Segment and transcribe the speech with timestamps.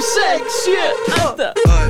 [0.00, 0.92] sex, yeah.
[1.16, 1.87] After.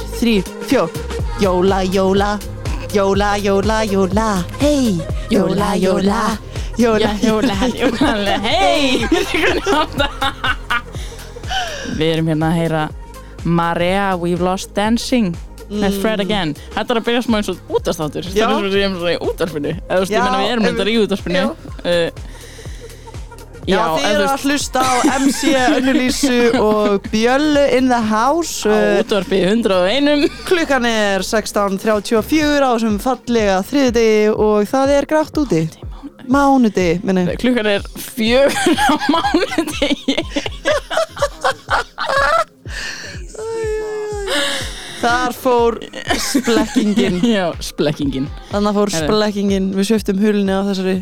[0.00, 0.88] Tveir, þrý, fjó.
[1.40, 2.38] Jóla, jóla.
[2.92, 4.44] Jóla, jóla, jóla.
[4.60, 5.00] Hey,
[5.30, 6.38] jóla, jóla.
[6.76, 9.04] Jóla, Jóla, jóla, hei
[11.98, 12.84] Við erum hérna að heyra
[13.44, 15.34] Maria, We've Lost Dancing
[15.70, 16.54] með Fred Again.
[16.74, 18.26] Þetta er að byrja smá eins og útastáttur.
[18.26, 19.74] Það er eins og við erum svona í útvarpinu.
[19.76, 20.96] Eða þú veist, ég menna við erum þetta í
[21.36, 21.44] Já.
[21.50, 22.19] uh,
[23.70, 28.72] Já, Já, þið eru að hlusta á MC Önnulísu og Bjöllu in the house á
[28.74, 35.62] Uh, útvarpi 101 Klukkan er 16.34 á þessum fallega þriðdegi og það er grátt úti.
[36.30, 40.18] Mánudegi, minni Klukkan er fjögur á mánudegi.
[45.00, 45.78] Þar fór
[46.20, 47.22] splekkingin.
[47.24, 48.26] Já, splekkingin.
[48.50, 49.70] Þannig fór splekkingin.
[49.78, 50.98] Við sviftum hulni á þessari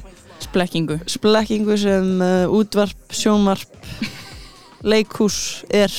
[0.48, 0.96] Splekkingu.
[1.04, 3.68] Splekkingu sem uh, útvarp, sjónvarp
[4.90, 5.92] leikhús er.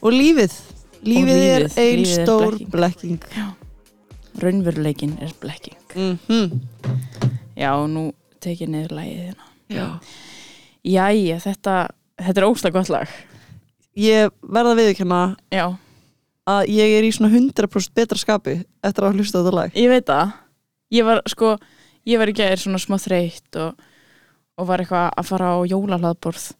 [0.00, 0.54] Og lífið.
[1.04, 2.72] Lífið, er lífið, ein lífið er stór blekking.
[2.72, 3.60] blekking.
[4.40, 5.76] Raunveruleikin er blekking.
[5.94, 6.60] Mm
[7.54, 8.08] Já, nú
[8.42, 9.44] tekið niður lagið hérna.
[9.70, 9.86] Já.
[10.84, 11.74] Jæja, þetta,
[12.18, 13.12] þetta er óslega gott lag.
[13.94, 14.74] Ég verða
[15.54, 15.76] Já,
[16.50, 19.76] að ég er í svona 100% betra skapi eftir að hlusta þetta lag.
[19.78, 20.32] Ég veit það.
[20.90, 21.54] Ég var, sko,
[22.06, 23.80] ég var í gæðir svona smá þreytt og,
[24.58, 26.50] og var eitthvað að fara á jólahlaðborð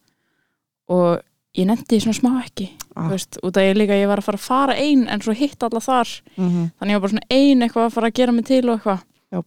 [0.94, 1.22] og
[1.54, 3.08] ég nefndi svona smá ekki Ah.
[3.10, 5.62] veist, út að ég líka, ég var að fara að fara ein en svo hitt
[5.66, 6.10] alla þar.
[6.36, 6.70] Mm -hmm.
[6.78, 9.00] þannig ég var bara svona ein eitthvað að fara að gera mig til og eitthvað.
[9.34, 9.46] Og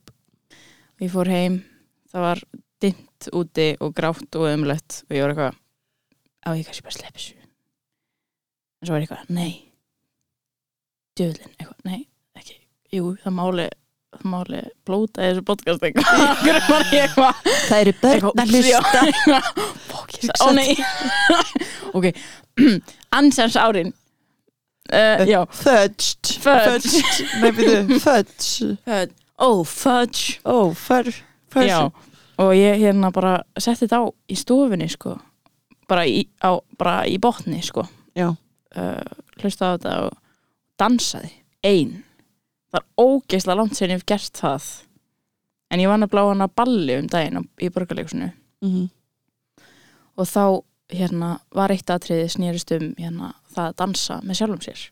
[1.00, 1.64] ég fór heim
[2.12, 2.44] það var
[2.82, 5.56] dimmt úti og grátt og ömlegt og ég var eitthvað
[6.44, 7.36] á ég kannski bara sleppa þessu.
[8.82, 9.64] En svo var ég eitthvað, nei.
[11.16, 12.56] Djöðlin, eitthvað, nei, ekki.
[12.92, 13.70] Jú, það máli
[14.16, 19.02] það máli blóta í þessu podcast eitthvað Það eru börn að hlusta.
[20.44, 20.76] ó nei.
[21.98, 22.12] Ok,
[23.18, 23.94] ansans árin.
[24.88, 27.24] Uh, Fudged Fudged.
[27.42, 28.78] Nei, byrju, fudge
[30.46, 31.68] oh, fudge fudge.
[31.68, 31.92] Já,
[32.40, 35.18] og ég hérna bara setti þetta á í stofunni sko.
[35.88, 37.86] Bara í, á, bara í botni sko.
[38.18, 39.04] Uh,
[39.42, 40.18] hlusta á þetta og
[40.80, 41.32] dansaði.
[41.68, 42.07] Ein
[42.72, 44.68] það er ógeðslega langt sem ég hef gert það.
[45.72, 48.32] En ég var nefnilega á hana balli um daginn í borgarleikusinu
[48.64, 48.90] Mhm.
[50.18, 54.90] og þá hérna var eitt atriði snýrist um hérna það að dansa með sjálfum sér.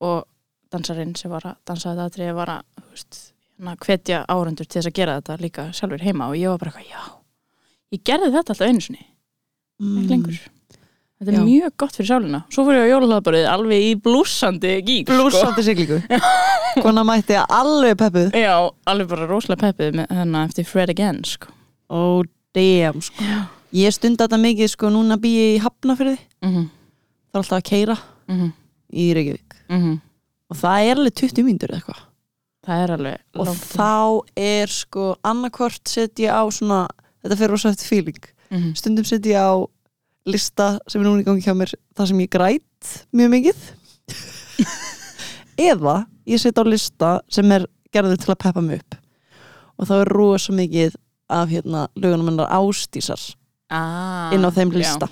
[0.00, 0.24] Og
[0.70, 4.90] dansarinn sem var að dansa þetta atriði var að veist, hérna, hvetja árendur til þess
[4.92, 6.28] að gera þetta líka sjálfur heima.
[6.28, 7.02] Og ég var bara já
[7.92, 9.06] ég gerði þetta alltaf einu sinni,
[9.80, 10.38] ekki lengur
[11.20, 11.44] þetta er Já.
[11.44, 15.98] mjög gott fyrir sálina svo fór ég á jólahlaðbarið alveg í blúsandi gík Blúsandi siglingu
[16.84, 18.38] Kona mætti alveg peppuð sko.
[18.40, 18.54] já,
[18.86, 21.48] alveg bara rosalega peppið með hennar eftir Fred Again sko.
[21.90, 22.22] Ó,
[22.54, 23.24] damn sko.
[23.74, 26.68] Ég stunda þetta mikið sko Núna bý ég í Hafnafyrði mm -hmm.
[27.30, 27.96] Það er alltaf að keira
[28.28, 28.52] Mm
[28.92, 29.98] í Reykjavík -hmm.
[30.50, 32.00] Og það er alveg 20 mínútur eða eitthvað
[32.66, 36.88] það er alveg Og langt í- þá er sko Annarkvort set ég á svona
[37.22, 38.74] Þetta fer rosa eftir feeling Mhm.
[38.74, 39.54] Stundum set ég á
[40.28, 43.60] lista sem er núna í gangi hjá mér Það sem ég græt mjög mikið.
[45.70, 45.96] Eða
[46.28, 48.98] ég set á lista sem er gerður til að peppa mig upp.
[49.80, 50.98] Og þá er rosa mikið
[51.30, 53.20] af hérna lögunum hennar ástísar
[53.70, 55.10] ah, inn á þeim lista.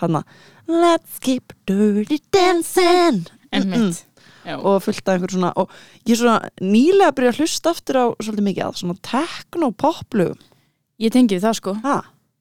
[0.00, 0.24] Hanna
[0.68, 3.26] Let's keep dirty dancing.
[3.52, 4.04] Einmitt.
[4.48, 4.56] Já.
[4.64, 5.72] og fullt af einhver svona og
[6.06, 10.38] ég er svona nýlega að byrja að hlusta aftur á svolítið mikið að svona techno-poplugum
[10.98, 11.74] Ég tengi við það sko.
[11.84, 11.96] Ha,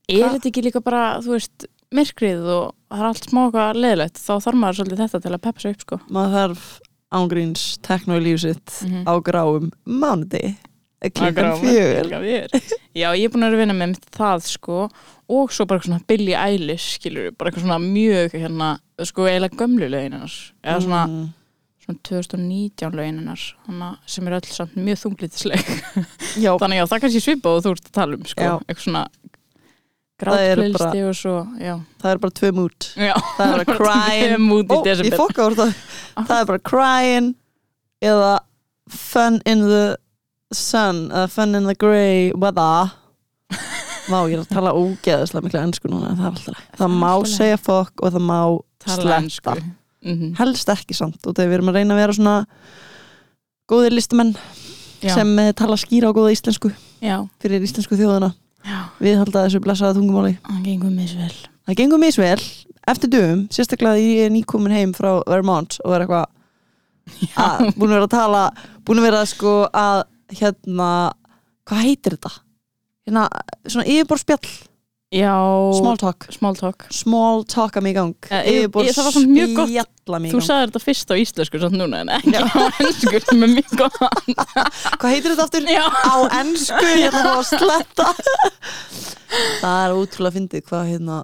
[0.08, 4.20] Er þetta ekki líka bara, þú veist, myrkrið og það er allt smá eitthvað leðilegt
[4.20, 6.64] þá þarf maður svolítið þetta til að peppa sig upp sko maður þarf
[7.18, 9.06] ángríns techno í líf sitt Mhm.
[9.08, 9.70] á gráum
[11.14, 12.50] klukkan Klukkan fjögur.
[12.98, 14.90] Já, ég er búin að vera að vinna með mitt það sko
[15.30, 19.88] og svo bara svona Billie Eilish skilur bara eitthvað svona mjög hérna sko eiginlega gömlu
[19.88, 21.34] lögin hennars eða svona, Mm.
[21.86, 23.54] svona 2019 lögin hennars
[24.08, 25.64] sem er öll samt mjög þunglitisleg
[26.42, 29.08] já, þannig já, það kannski svipa og þú ert að tala um sko, eitthvað svona
[30.18, 32.88] Það grátpleilisti og svo já, það er bara tvö mút
[33.38, 34.48] það er bara crying.
[34.74, 35.74] ó, í ég fokka úr það.
[36.18, 37.28] Það er bara crying
[38.02, 38.32] eða
[38.90, 39.84] fun in the
[40.56, 42.96] sun eða fun in the grey weather.
[44.10, 46.66] Má, ég er að tala ógeðislega miklu ennsku núna það er alltaf.
[46.80, 48.40] Það má segja fokk og það má
[48.88, 49.56] Tala sletta ensku.
[50.08, 52.36] mm helst ekki samt og þegar við erum að reyna að vera svona
[53.68, 54.34] góðir listumenn
[55.04, 56.72] já, sem eh, tala skýra og góða íslensku
[57.04, 58.38] já, fyrir íslensku þjóðana já,
[59.02, 60.38] við halda þessu blessaða tungumáli.
[60.48, 61.34] Hann gengur misvel.
[61.68, 62.40] Það gengur misvel.
[62.88, 66.26] Eftir dögum, sérstaklega ég er nýkomin heim frá Vermont og er eitthvað
[67.36, 68.44] að- búin að vera að tala
[68.88, 70.04] búin að vera sko að
[70.40, 70.90] hérna,
[71.68, 72.32] hvað heitir þetta?
[73.08, 73.28] hérna,
[73.68, 74.50] svona yfirborðspjall
[75.14, 75.36] já,
[75.80, 76.86] small talk, small talk.
[76.92, 79.94] Small talk að mig í gang ég- ég- það var samt mjög gott.
[80.08, 82.44] þú sagði þetta fyrst á íslensku samt núna en ekki á
[82.82, 83.98] ennsku sem er mjög gott.
[85.00, 85.68] Hvað heitir þetta aftur?
[85.68, 88.08] já, á ennsku, ég ætla að að sletta.
[89.62, 91.18] Það er ótrúlega fyndið hvað hérna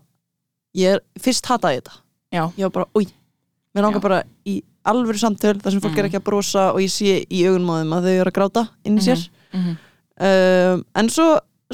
[0.76, 1.94] ég er, fyrst hataði þetta.
[2.34, 3.06] Já, ég var bara, oi,
[3.76, 4.06] mér langar Já.
[4.08, 6.00] bara í alvöru samtöl þar sem fólk Mm.
[6.02, 8.98] er ekki að brosa og ég sé í þeim að þau eru að gráta inn
[9.00, 9.22] í sér.
[9.54, 9.78] Mhm.
[10.20, 11.28] um, en svo,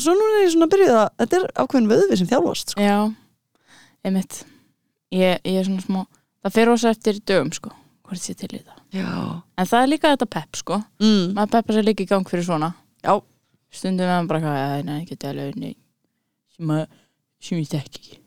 [0.04, 2.86] svo núna er ég svona að byrja að þetta er ákveðin vöðvi sem þjálfast sko.
[2.86, 2.98] já,
[4.06, 4.40] einmitt.
[5.16, 6.00] Ég, ég er svona smá
[6.44, 7.74] það fer ósa eftir dögum sko
[8.10, 8.80] hvort sé til í það.
[8.96, 9.10] Já,
[9.60, 10.80] en það er líka þetta pepp sko.
[11.04, 11.36] Mm.
[11.38, 12.72] maður peppar sér líka í gang fyrir svona.
[13.06, 13.20] Já.
[13.70, 15.76] stundum er maður bara hvað, nei, ekki alveg nei,
[16.56, 16.88] sem að
[17.40, 18.18] sem ég þekki ekki.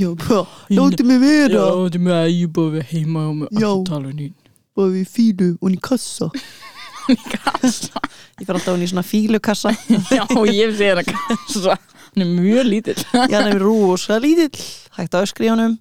[0.00, 0.42] Já bara,
[0.80, 1.62] láti mig vera.
[1.84, 3.68] Þetta er með að ég búið heima og með Já.
[3.70, 4.36] alltaf tala um nýn
[4.78, 6.28] bara við fílu og í kassa
[7.16, 8.02] kassa.
[8.38, 9.72] Ég fer alltaf hún í svona fílukassa.
[10.16, 11.78] Já, ég sé hérna kassa.
[12.12, 13.02] Hann er mjög lítill.
[13.28, 14.64] Já, hann er rosa lítill.
[14.98, 15.76] Hægt að öskri í honum.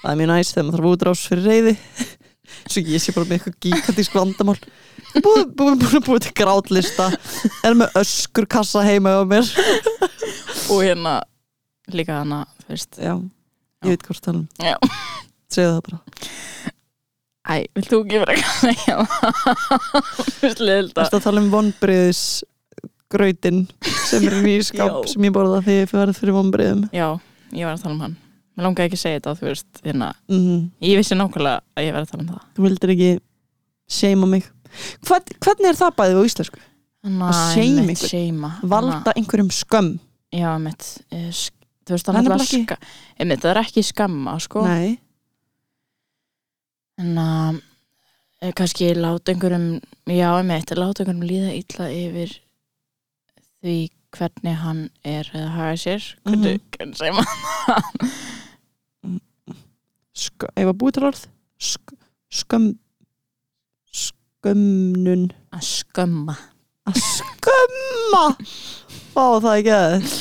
[0.00, 1.76] Það er mjög næst þegar maður þarf útrás fyrir reyði
[2.70, 4.56] svo ég sé bara með eitthvað gigantísk vandamál.
[5.10, 7.08] Búið, búið, búið, búið til grátlista.
[7.66, 9.48] Er með öskurkassa heima á mér.
[10.70, 11.20] Og hérna
[11.90, 13.00] líka hana, þú veist.
[13.00, 13.14] Já,
[13.86, 14.76] ég veit hvort tala um Já.
[15.50, 16.78] segðu það bara
[17.50, 22.22] æ, vilt þú ekki vera að segja það þú veist að tala um vonbriðis
[23.10, 23.64] grautin
[24.06, 27.08] sem er í skáp sem ég borða þegar ég verð fyrir vonbriðum já,
[27.56, 28.18] ég var að tala um hann.
[28.56, 31.94] Mér langaði ekki að segja þetta, þú veist hérna, mm ég vissi nákvæmlega að ég
[31.94, 32.42] var að tala um það.
[32.56, 33.10] Þú vildir ekki
[33.90, 34.48] seima mig.
[35.06, 36.60] Hvern, Hvernig er það bæðið á íslensku?
[37.00, 37.96] Að.
[37.96, 39.94] Seima Valda einhverjum skömm.
[40.36, 42.60] Já, mitt Þú veist, er það er ekki
[43.18, 44.62] einmitt, það er ekki skamma, sko.
[44.62, 44.98] Nei,
[47.00, 47.60] En að
[48.42, 49.80] eh, kannski láta einhverjum
[50.10, 52.36] Já, einmitt, láta einhverjum líða illa yfir
[53.60, 53.76] því
[54.16, 56.06] hvernig hann er eða haga sér.
[56.26, 57.26] Hvernig, hvernig segir maður
[60.20, 61.26] Sk ef að búið til orð
[61.60, 61.98] Sk
[62.30, 62.70] skömm
[64.40, 66.34] skömmnun að skömma.
[66.88, 68.22] Að skömma?
[69.12, 70.12] Ó, það er ekki að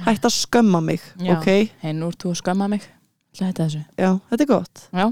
[0.00, 1.36] Hætt að skömma mig, Já.
[1.36, 1.48] ok?
[1.84, 2.86] Hei, nú ert þú að skömma mig.
[3.36, 3.82] Þetta þessu?
[4.00, 4.82] Já, þetta er gott.
[4.96, 5.04] Já,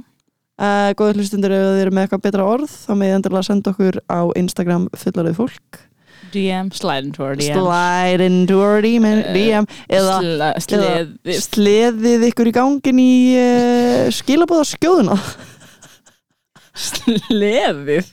[0.59, 4.01] uh, Góður hlustundur ef þið eru með eitthvað betra orð þá með endilega senda okkur
[4.11, 5.85] á Instagram fullarið fólk.
[6.29, 9.61] DM, slide into our DM Slide into our DM, Eh,
[9.97, 11.39] eða Sle, Sleðið.
[11.47, 15.17] sleðið ykkur í gangin í uh, skilabóða skjóðuna
[16.79, 18.11] Sleðið?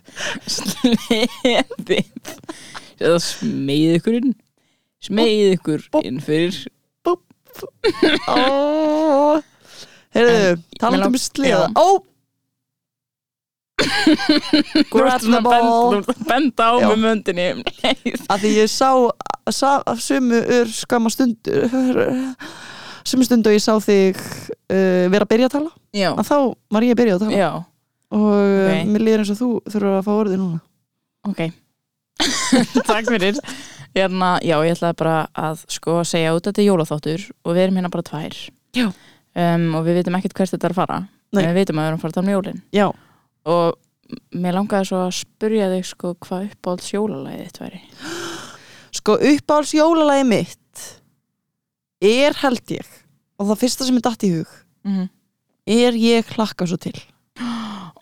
[0.49, 2.31] Sleðið?
[2.95, 4.31] Eða smeið ykkur inn.
[5.03, 6.55] Smeið ykkur inn fyrir
[8.31, 9.37] oh.
[10.15, 10.55] Heyrðu,
[10.95, 11.67] mig um sleða.
[11.75, 11.99] Ó
[14.89, 15.99] Grab the ball.
[16.27, 17.47] Benda á með möndinni.
[18.31, 18.89] Að því ég sá,
[19.51, 21.49] sá af sömu ur skamma stund
[23.05, 26.37] sömu stund og ég sá þig uh, vera að byrja að tala Já, að þá
[26.73, 27.37] var ég að byrja að tala.
[27.37, 27.51] Já,
[28.15, 28.89] og uh, Ok.
[28.95, 30.59] mér líður eins og þú þurfur að fá orðið núna.
[31.29, 31.41] Ok.
[32.89, 33.39] Takk fyrir.
[33.95, 37.61] Hérna, já, ég ætlaði bara að sko segja út að þetta er jólaþáttur og við
[37.67, 38.39] erum hérna bara tvær.
[39.35, 40.97] Um, og við vitum ekkert hvert þetta er að fara.
[41.35, 42.59] En við vitum að við erum að fara að tala um jólin.
[42.75, 42.87] Já,
[43.45, 43.75] og
[44.35, 47.81] mér langaði svo að spurja þig sko hvað uppáhalds jólalæðið þitt væri.
[48.95, 50.83] Sko uppáhalds jólalagi mitt
[52.05, 52.87] er held ég
[53.39, 54.55] og það fyrsta sem er datt í hug
[54.87, 55.05] mm
[55.65, 56.93] er ég hlakka svo til.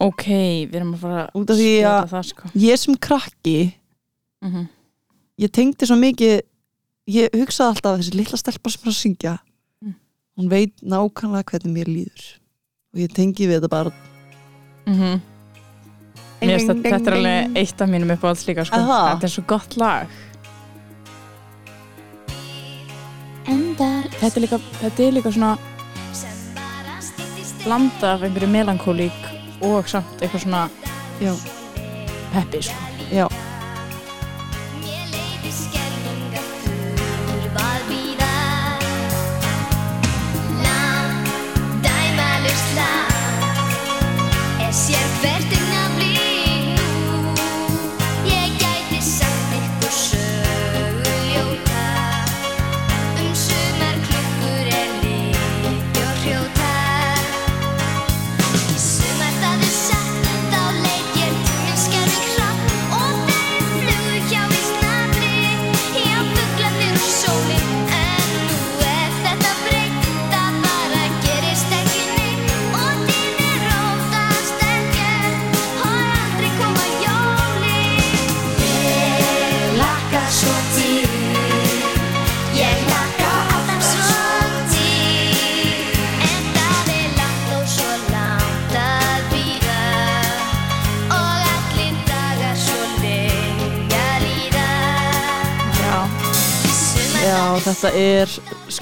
[0.03, 0.25] Ok,
[0.67, 2.49] við erum að fara Út af því að- það sko.
[2.59, 3.73] ég sem krakki
[4.43, 4.65] mm
[5.39, 6.41] ég tengdi svo mikið
[7.07, 9.39] ég hugsaði alltaf að þessi litla stelpa sem er að syngja
[9.81, 9.95] Mm.
[10.37, 12.25] hún veit nákvæmlega hvernig mér líður.
[12.93, 13.91] Og ég tengi við þetta bara
[14.85, 15.21] -hmm.
[16.43, 18.79] Mér finnst að þetta er alveg eitt af mínum uppáhalds líka sko.
[18.83, 20.21] Þetta er svo gott lag.
[24.23, 25.55] Þetta er líka, þetta er líka svona
[27.63, 29.25] blanda af einhverju melankólík
[29.63, 30.61] og samt eitthvað svona
[31.23, 31.33] já,
[32.33, 32.75] peppi sko.
[33.11, 33.25] já,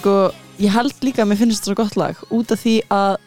[0.01, 0.15] sko,
[0.61, 3.17] ég held líka að mér finnst þetta svo gott lag út af því að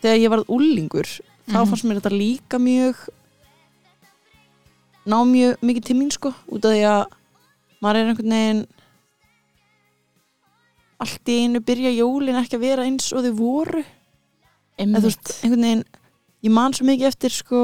[0.00, 1.08] þegar ég varð úlingur
[1.50, 1.68] þá Mhm.
[1.70, 2.96] fannst mér þetta líka mjög
[5.10, 7.04] ná mjög mikið til mín, sko, út af því að
[7.82, 8.66] maður er einhvern veginn
[11.00, 13.82] allt í einu byrja jólin ekki að vera eins og þau voru
[14.78, 15.84] eða þú veist, einhvern veginn
[16.44, 17.62] ég man svo mikið eftir sko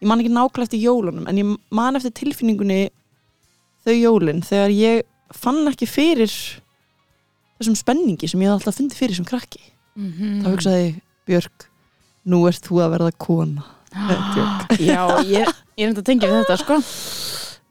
[0.00, 2.80] ég man ekki nákvæmlega eftir jólunum en ég man eftir tilfinningunni
[3.84, 5.02] þau jólin þegar ég
[5.36, 6.32] fann ekki fyrir
[7.60, 9.60] þessum spenningi sem ég hafði alltaf fundið fyrir sem krakki.
[9.96, 10.42] Mhm.
[10.42, 11.68] þá hugsaði ég, Björk
[12.26, 13.64] nú ert þú að verða kona.
[13.94, 15.46] Ah, Já, ég,
[15.78, 16.78] ég er enda að tengja við þetta sko.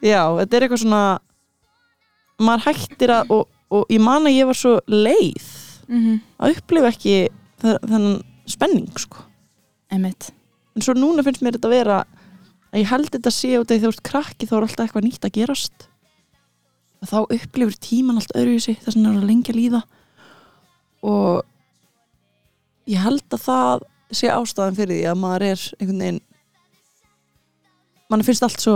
[0.03, 1.01] Já, þetta er eitthvað svona
[2.43, 5.49] maður hættir að og, og ég man að ég var svo leið
[5.91, 7.13] mm að upplifa ekki
[7.61, 9.25] þe- þennan spenning sko.
[9.91, 10.31] Einmitt.
[10.75, 11.97] En svo núna finnst mér þetta að vera
[12.73, 15.05] að ég held þetta sé út af því þú ert krakki þá er alltaf eitthvað
[15.07, 15.85] nýtt að gerast
[17.03, 19.81] og þá upplifur tíman allt öðru í sig þess að það er að lengja líða
[21.03, 21.43] og
[22.87, 26.21] ég held að það sé ástæðan fyrir því að maður er einhvern veginn
[28.11, 28.75] mann finnst allt svo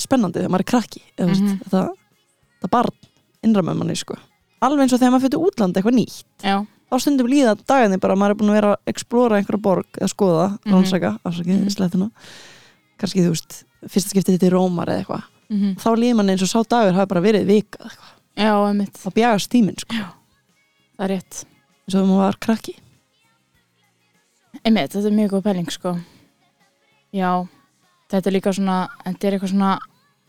[0.00, 1.56] spennandi þegar maður er krakki mm Mhm.
[1.64, 1.82] þetta,
[2.62, 2.94] þetta barn
[3.42, 4.16] innra með manni sko
[4.62, 6.56] alveg eins og þegar maður fyrir útlanda eitthvað nýtt Já,
[6.92, 9.86] þá stundum líða dagarnir bara að maður er búin að vera að explora einhverja borg
[9.98, 10.72] eða skoða, Mhm.
[10.72, 11.70] rannsaka, afsakið, Mhm.
[11.74, 12.10] slettuna
[12.98, 16.44] kannski þú veist, fyrsta skiptið þetta í Rómar eða eitthvað, mm þá líður manni eins
[16.46, 17.90] og sá dagur hafi bara verið vika
[18.36, 18.96] já, einmitt.
[18.96, 19.94] Þá bjagast tíminn sko,
[20.96, 21.44] Það er rétt.
[21.82, 22.74] Eins og þegar maður var krakki.
[24.62, 25.94] Einmitt, þetta er mjög góð pæling sko.
[27.12, 27.30] Já,
[28.12, 29.72] þetta er líka svona þetta er eitthvað svona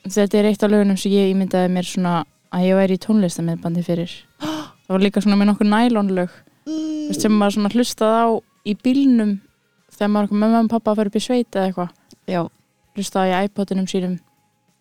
[0.07, 2.15] þetta er eitt af lögunum sem ég ímyndaði mér svona
[2.53, 4.15] að ég væri í tónlistamiðbandi fyrir.
[4.83, 6.33] Það var líka svona með nokkur nælonlög.
[6.63, 7.11] Mm.
[7.11, 8.27] sem maður svona hlustaði á
[8.63, 9.33] í bílnum
[9.91, 11.89] þegar maður með mamma og pappa að fara upp í sveit eða eitthvað.
[12.31, 12.41] Já,
[12.95, 14.13] hlustaði í iPodinum sínum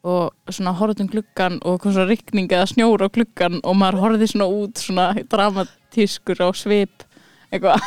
[0.03, 4.29] og svona horfðum gluggan og kom svona rigning eða snjór á gluggan og maður horfði
[4.33, 7.05] svona út svona dramatískur á svip
[7.53, 7.79] eitthvað.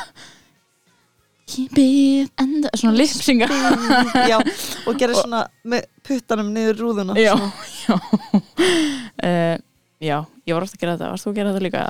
[1.46, 3.46] Keep it and svona lipsinga.
[4.26, 4.40] já,
[4.88, 7.36] og gerir svona með puttanum niður rúðuna Já,
[7.86, 8.00] já.
[9.22, 9.58] Uh,
[10.02, 11.10] Já, ég var ofta að gera þetta.
[11.14, 11.84] Varst þú að gera þetta líka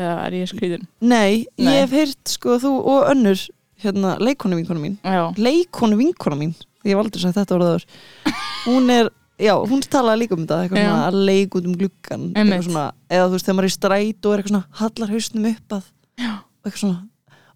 [0.00, 0.84] eða- er ég skrýðin?
[1.02, 1.64] Nei, Nei.
[1.74, 3.40] ég hef heyrt sko þú og önnur
[3.82, 4.94] hérna, leikonu vinkonu mín.
[5.02, 6.52] Já, leikonu vinkona mín.
[6.84, 7.84] Ég hef aldrei sagt þetta orðaður.
[8.68, 9.10] Hún er,
[9.40, 12.26] já, hún talaði líka um þetta eitthvað svona að leik út um gluggan
[12.66, 15.48] svona, eða þú veist, þegar maður er í stræt og er eitthvað svona, hallar hausnum
[15.50, 17.00] upp að svona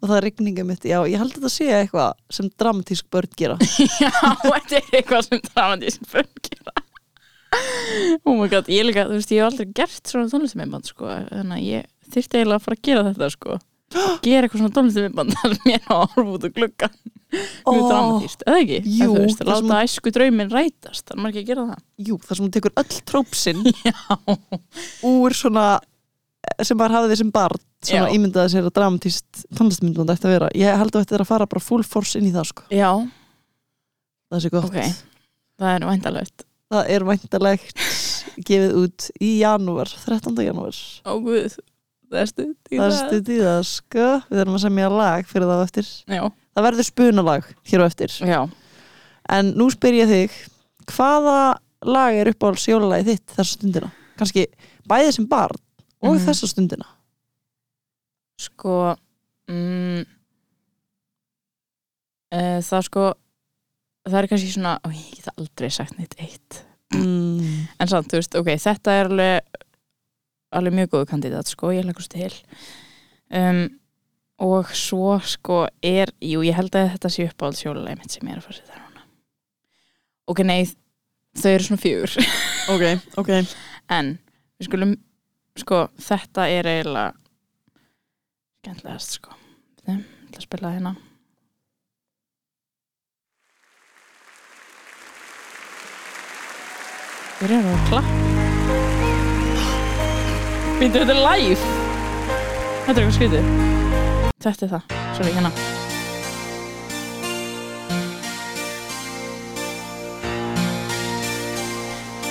[0.05, 3.37] og það er rigninga mitt, já, ég held að þetta sé eitthvað sem dramatísk börn
[3.41, 3.55] gera.
[4.03, 4.11] Já
[4.43, 6.75] þetta er eitthvað sem dramatísn bönn gera.
[8.27, 11.57] Oh my god, ég líka, þú veist, ég hef aldrei gert svona tónlistamindband, sko þannig
[11.57, 13.57] að ég þyrfti eiginlega að fara að gera þetta, sko
[14.25, 14.75] gera eitthvað svona
[15.75, 16.95] er að horfa út úr gluggan
[17.35, 18.77] mjög Ó, dramatíst, eða ekki?
[18.95, 21.81] jú, veist, það sem- láta æsku draumin rætast þannig maður ekki að gera það.
[22.09, 23.65] Jú, þar sem hún tekur öll trópsinn
[25.15, 25.65] úr svona
[26.63, 28.15] sem maður hafði sem barn svona Já.
[28.17, 31.49] ímyndaði sér að dramatíst tónlistmyndband ætti að vera, ég held að þetta er að fara
[31.51, 32.91] bara full force inn í það sko, já.
[34.33, 34.69] Það sé gott.
[34.71, 34.79] Ok,
[35.61, 37.83] það er væntalegt það er væntalegt
[38.49, 40.39] gefið út í janúar 13.
[40.47, 40.79] janúar.
[41.07, 41.13] Ó
[42.15, 44.07] það er stuð í það er stuð í það sko.
[44.31, 45.91] Við erum að semja lag fyrir það á eftir.
[46.15, 46.23] Já,
[46.55, 48.17] það verður spunalag hér á eftir.
[48.31, 48.41] Já.
[49.35, 50.39] En nú spyr ég þig
[50.95, 51.37] hvaða
[51.85, 53.91] lag er upp á sjólalagi þitt þessa stundina?
[54.21, 54.47] Kannski
[54.89, 55.59] bæðið sem barn
[56.05, 56.25] og Mhm.
[56.29, 56.87] þessa stundina.
[58.41, 58.95] Sko
[59.49, 60.05] mm,
[62.35, 63.05] e, Það sko
[64.05, 66.63] það er kannski svona, ó, ég get aldrei sagt neitt eitt.
[66.95, 67.65] Mm.
[67.81, 69.64] en samt, þú veist, ok, þetta er alveg
[70.55, 72.31] alveg mjög góðu kandidat sko, ég leggur til.
[73.35, 73.67] Um,
[74.45, 78.27] og svo sko er, jú, ég held að þetta sé upp á sjólulega mitt sem
[78.27, 79.05] ég er að fara að setja núna.
[80.31, 80.61] Ok, nei
[81.39, 82.19] þau eru svona fjögur.
[82.65, 82.81] Ok,
[83.21, 83.29] ok.
[83.93, 84.15] En
[84.57, 84.95] við skulum
[85.61, 87.11] sko, þetta er eiginlega
[88.63, 89.37] skemmtilegast sko.
[89.85, 90.95] Ég ætla að spila það hérna.
[97.43, 99.04] Við erum að klappa
[100.85, 101.69] Býttu þetta er live.
[102.85, 103.47] Þetta er eitthvað skrítið.
[104.45, 104.83] Þetta er það,
[105.17, 105.53] sorry hérna.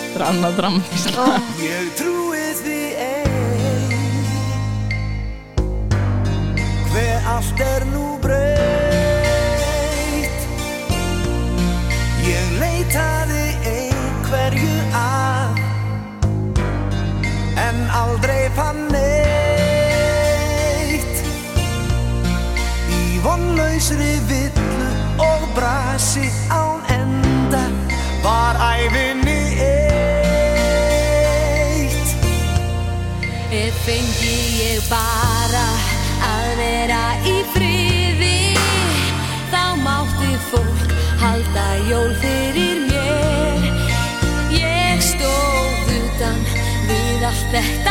[0.03, 1.09] Þetta er annað dramatist
[1.65, 3.97] Ég trúi því ein
[6.93, 8.52] Hver allt er nú breytt
[18.23, 19.15] aldrei fann neitt
[22.87, 27.63] Í vonlausri villu og brasi án enda
[28.23, 30.03] Var æfinni eitt.
[33.83, 35.67] Fengi ég bara
[36.23, 38.55] að vera í friði
[39.51, 40.87] Þá mátti fólk
[41.19, 43.59] halda jól fyrir mér.
[44.55, 46.39] Ég stóð utan
[46.87, 47.82] við allt þetta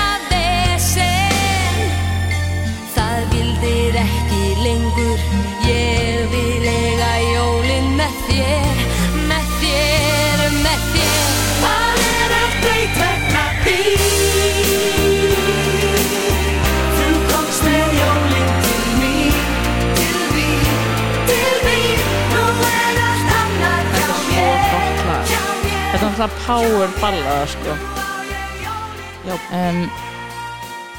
[5.73, 8.83] Ég vil eiga jólin með þér
[9.31, 11.21] Með þér, með þér.
[11.63, 13.79] Það er aldrei tvenna í
[16.97, 19.41] Þú komst með jólin til mín
[19.99, 20.77] Til mín,
[21.31, 22.05] til mín.
[22.35, 24.61] Nú er allt annað hjá mér.
[25.31, 25.85] Hjá mér.
[25.93, 27.73] Þetta er alltaf power ballaða sko
[29.23, 29.35] Já.
[29.55, 29.85] um,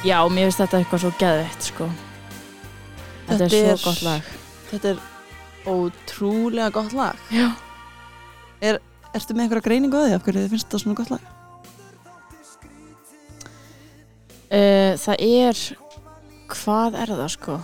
[0.04, 1.86] Já, mér finnst þetta eitthvað svo geðveitt sko.
[3.28, 4.24] Þetta, Þetta er svo er- gott lag
[4.74, 5.02] Þetta er
[5.70, 7.20] ótrúlega gott lag.
[7.32, 7.52] Já.
[9.14, 10.16] Ertu með einhverja greiningu að því?
[10.18, 11.26] Af hverju þið finnst þetta svona gott lag?
[14.50, 15.64] uh, Það er
[16.54, 17.58] Hvað er það sko?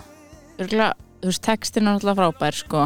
[0.60, 2.84] Örgulega, þú veist, textin er alltaf frábær sko.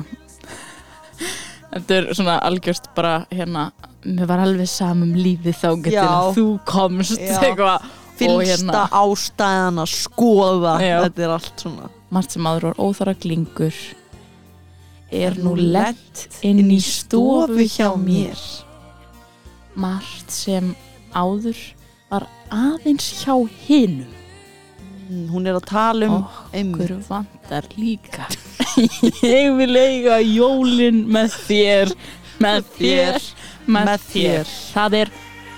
[1.73, 3.67] Þetta er svona algjörst bara hérna
[4.03, 7.85] Mér var alveg samum lífið þá getur þú komst eitthvað.
[8.19, 10.97] Fylsta hérna- ástæðan að skoða Já.
[11.07, 11.87] Þetta er allt svona.
[12.13, 13.73] Margt sem áður var óþara glingur
[15.13, 18.39] er nú lett inn í stofu hjá mér
[19.75, 20.73] margt sem
[21.13, 21.57] áður
[22.11, 24.19] var aðeins hjá hinum
[25.03, 26.21] Mm, Hún er að tala um
[26.55, 28.23] okkur vantar líka
[29.35, 31.91] ég vil eiga jólin með þér
[32.39, 33.17] með þér,
[33.67, 34.31] með, með þér.
[34.47, 34.53] þér.
[34.71, 35.11] það er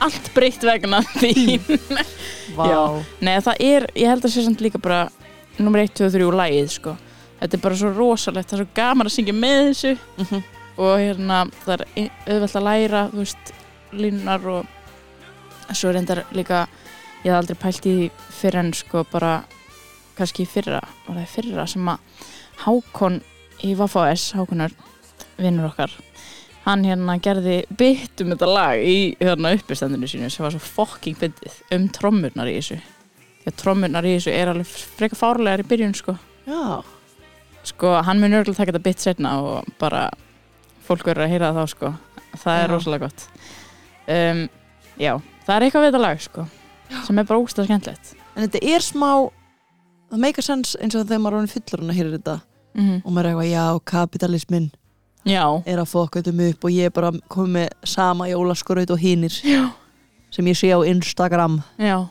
[0.08, 1.62] allt breytt vegna þín
[2.58, 2.66] Vá.
[2.72, 2.82] Já.
[3.22, 5.04] Nei, það er, ég held að sé samt líka bara
[5.62, 6.94] nummer 1, 2 og 3 úr lagið, sko.
[7.40, 10.44] Þetta er bara svo rosalegt, það er svo gaman að syngja með þessu Mhm.
[10.78, 13.52] og hérna, það er auðvelt að læra, þú veist,
[13.94, 14.66] línunar og
[15.74, 16.68] svo reyndar líka,
[17.24, 19.44] ég hef aldrei pælt í því fyrir en sko bara,
[20.18, 22.00] kannski fyrra, var það fyrra sem að
[22.66, 23.22] Hákon
[23.64, 24.72] í Vafás, Hákonar,
[25.38, 25.92] vinnur okkar,
[26.66, 31.16] hann hérna gerði bytt um þetta lag í hérna uppistandinu sínu sem var svo fucking
[31.20, 32.80] fyndið um trommurnar í þessu
[33.44, 34.66] því að trommurnar í þessu er alveg
[34.98, 36.18] frekar fárlegar í byrjun sko
[36.48, 36.84] Já.
[37.72, 40.10] Sko hann mun örgulega taka þetta bytt setna og bara
[40.86, 41.94] fólk verður að heyra það þá sko.
[42.36, 42.74] Það er Já.
[42.74, 43.26] rosalega gott.
[44.06, 44.42] Um,
[45.02, 45.14] já,
[45.48, 46.48] það er eitthvað við þetta lag sko
[47.08, 48.12] sem er bara ógstað skemmtilegt.
[48.36, 49.10] En þetta er smá
[50.06, 52.36] Það make a sense eins og þegar maður er orðin fullur að heyra þetta.
[52.76, 54.68] Mm og maður er eitthvað, já, kapitalismin
[55.26, 59.00] já, er að fokka þetta upp og ég er bara komið með sama jólaskraut og
[59.02, 59.64] hinir já,
[60.30, 61.62] sem ég sé á Instagram.
[61.82, 62.06] Já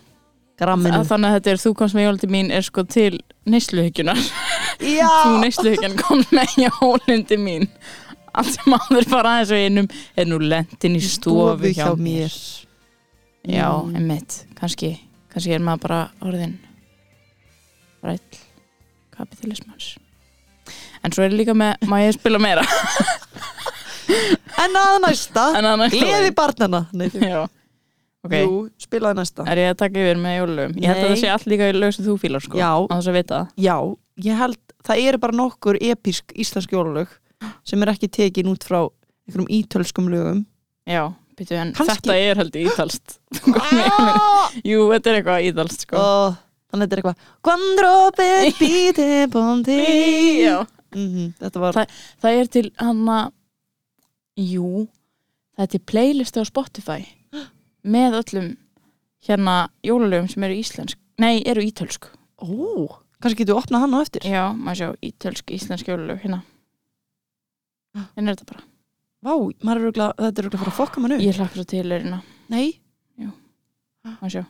[0.61, 1.01] gramminu.
[1.09, 4.21] Þannig að þetta er þú komst með jólandi mín er sko til neysluhyggjunar.
[4.85, 7.69] Þú neysluhyggjan kom með jólindi mín.
[8.35, 9.89] Allt sem áður bara aðeins og einum
[10.19, 12.33] er nú lentin í stofu hjá mér.
[13.45, 13.95] já, Mm.
[13.99, 14.95] einmitt, kannski
[15.31, 16.55] kannski er maður bara orðin
[18.03, 18.39] ræll
[19.13, 19.91] kapitalismans
[21.05, 22.65] en svo er líka með, má ég spila meira?
[24.65, 25.45] En að næsta.
[25.61, 27.45] Næsta Gleði barnana Nei, já,
[28.25, 29.45] ok, Jú, spilaði næsta.
[29.53, 30.75] Er ég að taka yfir með jólum?
[30.81, 32.71] Ég held að það sé allt líka í lög sem þú fílar sko, Já.
[32.81, 33.77] á þess að vita Já,
[34.29, 34.59] ég held,
[34.89, 37.13] það eru bara nokkur episk íslensk jólalög
[37.67, 38.81] sem er ekki tekin út frá
[39.29, 40.45] einhverjum ítölskum lögum.
[40.89, 41.03] Já,
[41.37, 43.19] byrju, en Kannski- þetta er heldur ítalst
[43.57, 44.51] ah!
[44.71, 45.97] jú, þetta er eitthvað ítalst sko.
[46.01, 46.37] Og
[46.73, 47.29] þannig þetta er eitthvað.
[47.45, 49.79] Quando pepite ponti
[50.45, 50.59] já.
[50.95, 51.75] Mhm, Þetta var
[52.23, 53.33] það er til hann að
[54.39, 54.85] jú,
[55.57, 57.01] það er til playlisti á Spotify
[57.85, 58.51] með öllum
[59.25, 62.09] hérna jólalögum sem eru íslensk nei, eru ítölsk.
[62.43, 62.49] Ó,
[63.23, 64.27] kannski getur við opnað hann á eftir.
[64.27, 66.43] Já, maður sjá ítölsk, íslensk jólalög hérna.
[68.17, 68.65] Hérna er þetta bara.
[69.25, 69.33] Vá,
[69.65, 71.21] maður er örugglega- þetta er örugglega að fara að fokka mann upp.
[71.21, 72.81] Ég hlakka svo til hérna, Nei,
[74.05, 74.45] maður sjá.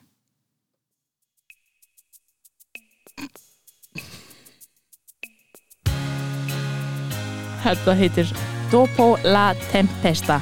[7.64, 8.29] Þetta heitir
[8.70, 10.40] Dopo la tempesta.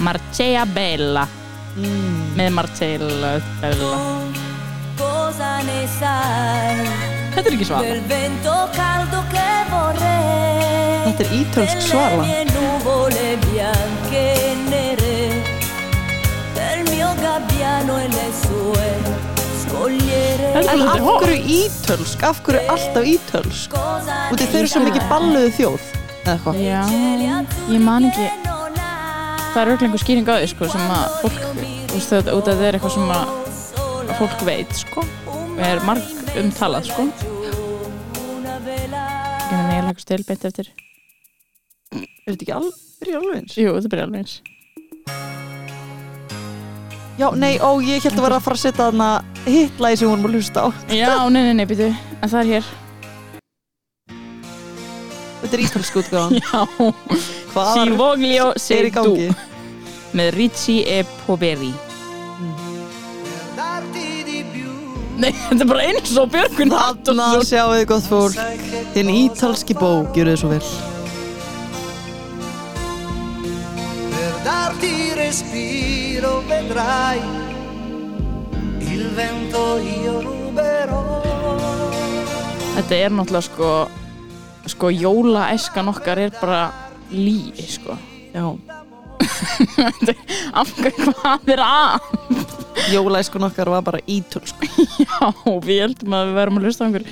[0.00, 1.26] Marcea Bella
[1.76, 2.34] mm.
[2.38, 3.32] með Marcella
[3.62, 3.98] Bella
[4.98, 6.84] Cosa ne sai
[7.34, 12.44] Þetta er ekki svala del vento caldo che vorrei Þetta er ítölsk delle svala mie
[12.52, 15.18] nuvole bianche e nere
[16.54, 18.88] del mio gabbiano e le sue
[19.64, 22.24] scogliere Þetta En af hverju ítölsk?
[22.30, 23.76] Af hverju alltaf ítölsk?
[24.34, 25.92] Ne þau eru svo mikið balluðu þjóð
[26.24, 26.64] eða hvað?
[26.64, 26.82] Já,
[27.68, 28.43] ég man ekki
[29.54, 31.36] Það er auðvitað einhver skýring á því sko, sem að fólk
[31.92, 33.28] veist, þetta, út af þetta er eitthvað sem að,
[34.18, 37.06] fólk veit sko, og er marg umtalað sko.
[39.44, 40.72] ekki með ég lagast til beint eftir.
[41.94, 43.54] Er þetta ekki alveg, ég alveg eins?
[43.62, 44.34] Jú, þetta byrja alveg eins.
[47.22, 49.10] Já, nei, ó, ég held að vera að fara að setja þarna
[49.46, 50.68] hitlæði sem hún að hlusta á.
[50.90, 52.74] Já, nei, nei, nei, býtu En það er hér
[55.44, 56.60] Þetta er ítalsku útgáðan Já,
[57.52, 59.26] Hvað Sivoglio er í Sedu gangi?
[60.16, 61.72] Með Ricci e Poveri.
[65.14, 68.38] Nei, þetta er bara eins og Björgun Þarna sjáu þið gott fólk.
[68.96, 70.62] Hinn ítalski bó, gjörðu þið svo vel.
[74.14, 77.20] Per darti respiro vedrai.
[78.94, 81.02] Il vento io ruberò.
[82.78, 83.74] Þetta er náttúrulega sko
[84.66, 86.62] Sko jólaæskan okkar er bara
[87.12, 87.98] líi sko.
[88.34, 88.46] Já,
[90.60, 92.14] Af hverju hvað er að?
[92.92, 94.68] jólæskun okkar var bara ítalsku
[95.04, 95.30] Já,
[95.64, 97.06] við heldum að við verðum að hlusta á einhver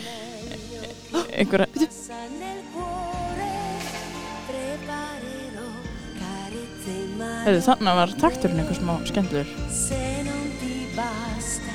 [1.32, 1.66] einhver
[7.42, 11.74] Þannig var takturinn einhver smá skemmtlur se non ti basta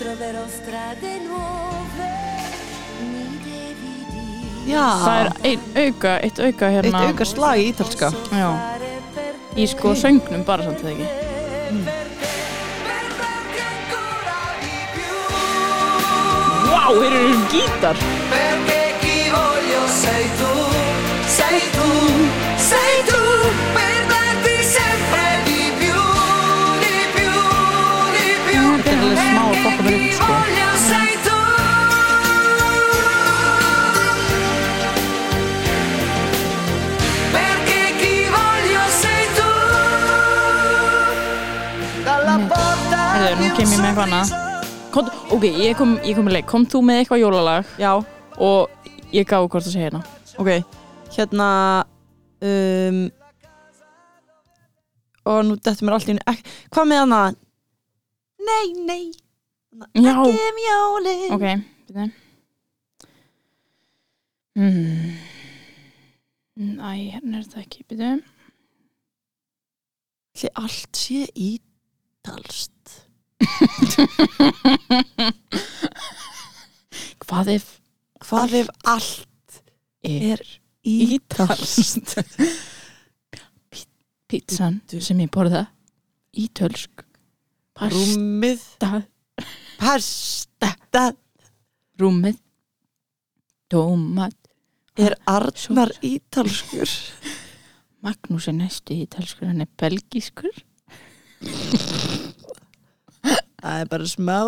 [0.00, 2.23] troverò strade nuove
[4.64, 8.08] Já, Það er ein auka, eitt auka eitt hérna auka slag í ítalska.
[8.32, 8.48] Já,
[9.60, 11.06] í sko söngnum bara samt eða ekki?
[14.94, 15.18] Più
[16.70, 17.96] Vá, wow, hér er um gítar.
[18.32, 20.52] Perché chi voglio sei tu
[21.38, 21.88] sei tu
[22.70, 23.22] sei tu
[23.76, 26.00] per darti sempre di più
[26.82, 27.36] di più
[28.16, 30.63] di più Þetta er alveg smá að bokka verið upp sko
[43.84, 44.28] með eitthvað annað.
[45.34, 46.46] Ok, ég kom, ég kom með leik.
[46.48, 47.72] Kom þú með eitthvað jólalag?
[47.80, 47.90] Já,
[48.40, 50.00] og ég gaf hvort að segja hérna.
[50.40, 50.48] Ok
[51.14, 51.48] Hérna
[52.42, 52.96] um,
[55.30, 57.20] Og nú dettur mér allt í einu ek- Hvað með hana?
[58.44, 59.04] Nei, nei.
[59.94, 61.22] Já, Ekki um jólin.
[61.36, 61.44] Ok,
[61.88, 62.08] byrja
[64.58, 65.14] hmm.
[66.78, 68.10] Æ, hérna er þetta ekki, byrja
[70.34, 72.73] Ætli allt sé ítalst
[77.24, 77.66] Hvað ef
[78.24, 79.28] Hvað ef allt
[80.04, 80.40] er er
[80.84, 82.20] ítalst?
[84.28, 85.66] Pizzan sem ég borða
[86.34, 87.04] Ítölsk
[87.74, 88.60] Rúmið.
[89.80, 90.68] Pasta.
[91.98, 92.36] Rúmið.
[93.70, 94.36] Tómat
[94.94, 96.90] Er Arnar ítalskur?
[98.04, 100.54] Magnús er næstu ítölskur Hann er belgískur
[103.64, 104.38] Það er bara smá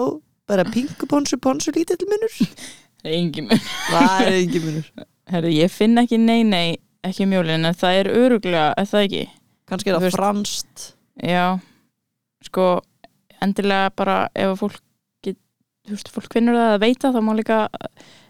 [0.46, 4.90] Bara pingu ponsu ponsu lítill munur Það er engin mun Það er engin munur
[5.32, 6.76] Herru, ég finn ekki nei nei
[7.06, 9.24] Ekki mjólin, en það er öruglega Er það ekki?
[9.70, 10.84] Kannski er það veist- franskt
[11.22, 11.44] Já
[12.46, 12.66] Sko,
[13.42, 14.76] endilega bara Ef fólk
[15.26, 15.38] get,
[15.88, 17.58] Þú veist, fólk finnur það að veita þá má líka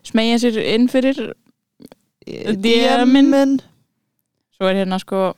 [0.06, 1.20] smegja sér inn fyrir
[2.26, 3.58] DM-in.
[4.56, 5.28] Svo er hérna sko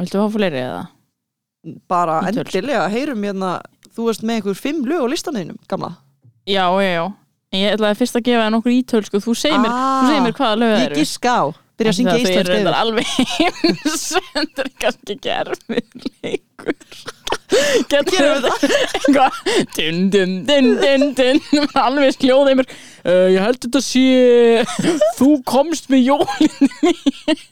[0.00, 0.80] Viltu fá fleiri eða?
[1.90, 3.54] Bara endilega Heyrum hérna
[3.90, 5.90] Þú veist með einhver fimm lög á listaneinum Gamla.
[6.48, 7.04] Já, já, já.
[7.50, 10.22] En ég ætlaði fyrst að gefa það nokkur ítölsku Þú segir mér, Ah, þú segir
[10.28, 11.00] mér hvaða lög það Ég eru.
[11.02, 11.44] giska á.
[11.80, 12.80] Byrja að syngja Þau eru íslensku reyndar yfir.
[12.80, 16.76] alveg heims Þetta er kannski gerfið leikur.
[17.90, 19.38] Getur við þetta eitthvað
[19.76, 22.68] Dun, dun, dun, dun, dun Alveg sljóðið mér.
[23.02, 24.04] Uh, Ég held þetta sé
[25.18, 27.00] Þú komst með jólinn mín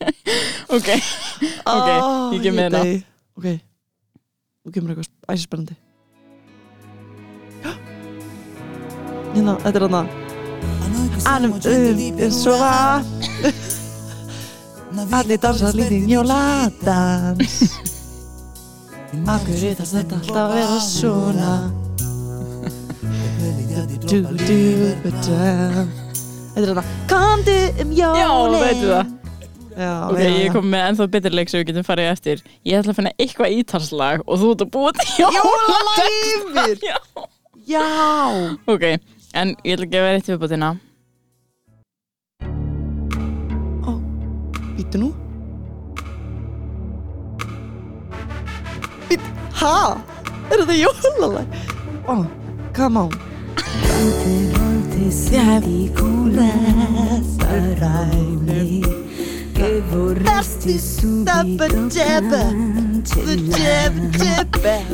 [0.76, 0.92] Ok,
[1.66, 1.88] ok,
[2.36, 2.84] ég gef með hérna.
[3.38, 3.48] Ok
[4.68, 5.74] Nú kemur eitthvað æsispennandi.
[9.32, 10.00] Hérna, þetta er hérna
[11.28, 13.06] Annum um svo var
[15.18, 17.56] Allir dansa lítinn jóladans
[19.24, 21.52] Akkur er það þetta alltaf að vera svona?
[24.04, 24.60] Du, du, du,
[25.08, 25.40] Þetta
[26.56, 28.60] er hérna Komdu um Já, jólin.
[28.66, 29.17] veitu það
[29.78, 32.40] Já, Ok, já, ég kom með ennþá betur leik sem við getum farið eftir.
[32.66, 36.96] Ég ætla að finna eitthvað ítalslag og þú ert að búa til jólalag Jólalæfir Já.
[37.68, 37.86] Já.
[38.74, 38.84] Ok,
[39.38, 40.70] en ég ætla að gefa þér eitt viðbútina
[44.78, 45.08] Býttu nú.
[49.08, 49.24] Být,
[49.58, 49.78] ha?
[50.54, 51.56] Er þetta jólalag?
[52.06, 52.22] Oh,
[52.76, 53.10] come on.
[53.58, 56.50] Tante volte senti come
[57.34, 58.38] sarai
[59.58, 62.54] che vorresti subito cancellare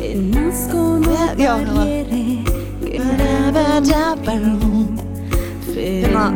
[0.01, 2.43] e nascono barriere
[2.81, 3.53] che non
[5.75, 6.31] Hérna,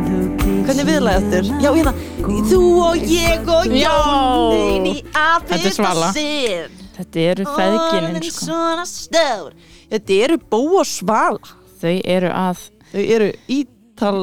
[0.65, 1.43] hvernig viðlagi eftir?
[1.63, 1.93] Já, hérna
[2.49, 6.09] Þú og ég og jólin í að Þetta er Svala.
[6.13, 8.59] sinn Þetta eru feðginin Orðin sko.
[9.89, 11.39] Þetta eru bó og svala.
[11.79, 12.57] Þau eru að
[12.91, 14.19] Þau eru ítal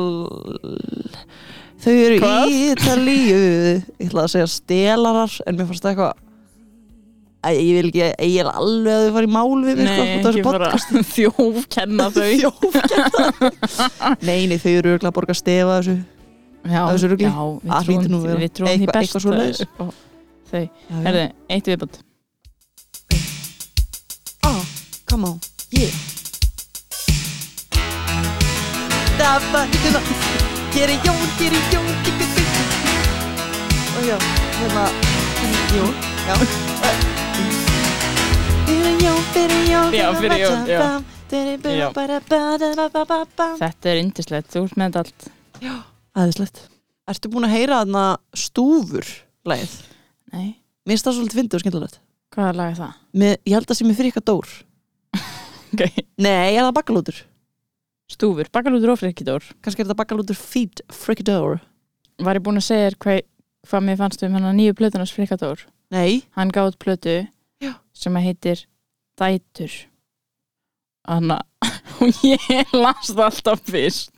[1.86, 2.52] Þau eru Hvað?
[2.66, 3.40] ítalíu.
[4.02, 6.14] Ég ætla að segja stelarar En mér fannst það eitthvað
[7.46, 10.02] Æ, Ég vil ekki, ég er alveg að þau fara í mál við mig sko,
[10.02, 10.88] Nei, þessu ekki bara podcast.
[11.14, 12.32] þjófkenna þau.
[12.42, 15.96] Þjófkenna Nei, nei, þau eru örugglega að borga stefa þessu
[16.66, 17.30] Já, þessu já við Það
[17.62, 18.40] trúum, hlýtur nú að vera.
[18.42, 19.62] við trúum því Eitthvað- best eitthvað svoleiðis.
[19.78, 19.94] og
[20.50, 22.02] Þau, Já, herðu, eitt viðbútt
[24.50, 24.60] Oh,
[25.06, 25.38] come on,
[25.70, 25.94] yeah.
[29.22, 32.56] Það var ekki það Geri jón, geri jón geri jón
[33.96, 34.16] Og já,
[34.60, 34.84] hérna
[35.72, 35.94] Jón,
[36.26, 36.34] já
[38.66, 40.76] Fyrir jón, fyrir jón Já, fyrir jól, já.
[40.76, 40.80] Já.
[41.72, 41.88] já
[43.58, 45.20] Þetta er indislegt, þú ert með þetta allt
[46.16, 46.60] Æðislegt
[47.08, 48.04] Ertu búin að heyra þarna
[48.36, 49.08] stúfur
[49.48, 49.72] Læð
[50.34, 50.48] Nei,
[50.84, 51.96] Mér finnst það svolítið fyndið og skemmtilegt
[52.36, 52.92] hvaða lag er það?
[53.16, 54.52] Með, Ég held að sem er fyrir eitthvað dór
[55.76, 56.04] Okay.
[56.20, 57.16] Nei, er það bakalútur?
[58.10, 59.42] Stúfur, bakalútur og frikidór.
[59.64, 61.58] Kannski er þetta bakalútur feed frikador
[62.22, 63.18] Var ég búin að segja þér hvað,
[63.66, 65.64] hvað mér fannst um hennar nýju plötunars frikadór
[65.94, 67.16] Nei, Hann gátt plötu
[67.62, 67.72] Já.
[67.94, 68.62] sem að heitir
[69.16, 69.72] Dætur.
[71.08, 71.38] Anna
[72.02, 74.10] og ég las það alltaf fyrst.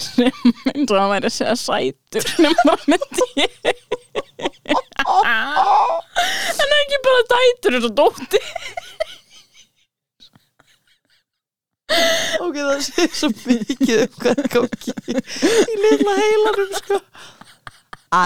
[0.00, 0.30] Sem
[0.70, 3.52] eins og hann væri að segja sætur nema myndi ég.
[5.10, 8.46] En ekki bara dætur eins og dóttir
[12.40, 14.94] ok, það sé svo mikið um hvað er gangi
[15.74, 17.00] í litla heilanum sko.
[18.10, 18.22] Æ,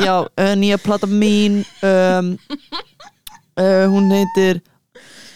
[0.00, 2.34] já, uh, nýja plata mín um,
[3.60, 4.62] uh, hún heitir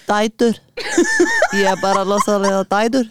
[0.04, 0.58] Dætur.
[1.56, 3.06] Ég er bara að losa að leiða Dætur.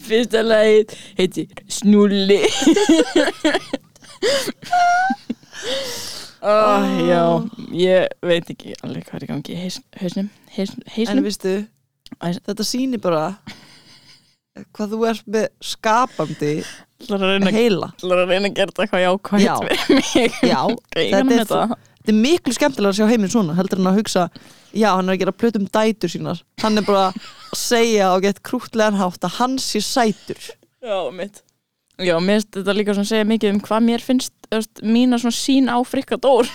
[0.00, 2.40] Fyrsta lagið heitir Snúli
[6.42, 7.22] oh, já,
[7.76, 10.30] ég veit ekki alveg hvað er gangi í haus- hausnum.
[10.56, 10.72] Haus,
[11.06, 11.54] en vistu,
[12.18, 13.24] þetta sýnir bara
[14.74, 16.54] hvað þú ert með skapandi
[17.08, 17.92] reyna, heila.
[17.96, 19.54] ætlar að reyna að gera þetta eitthvað jákvæmt Já.
[20.44, 20.62] já,
[20.94, 21.78] þetta er, þetta.
[22.12, 24.26] er miklu skemmtilega að sjá heiminn svona heldur en að hugsa,
[24.76, 28.42] já hann er að gera plötum dætur sínar, hann er bara að segja og gett
[28.46, 30.50] krútlegan hátt að hann sé sætur.
[30.80, 31.42] Já, mitt.
[32.00, 35.36] Já, mér finnst þetta líka að segja mikið um hvað mér finnst öst, mína svona
[35.36, 36.48] sín á frikadór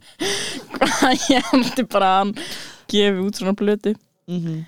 [0.76, 2.32] hvað ég heldur bara að hann
[2.92, 4.62] gefi út svona blötu mm -hmm.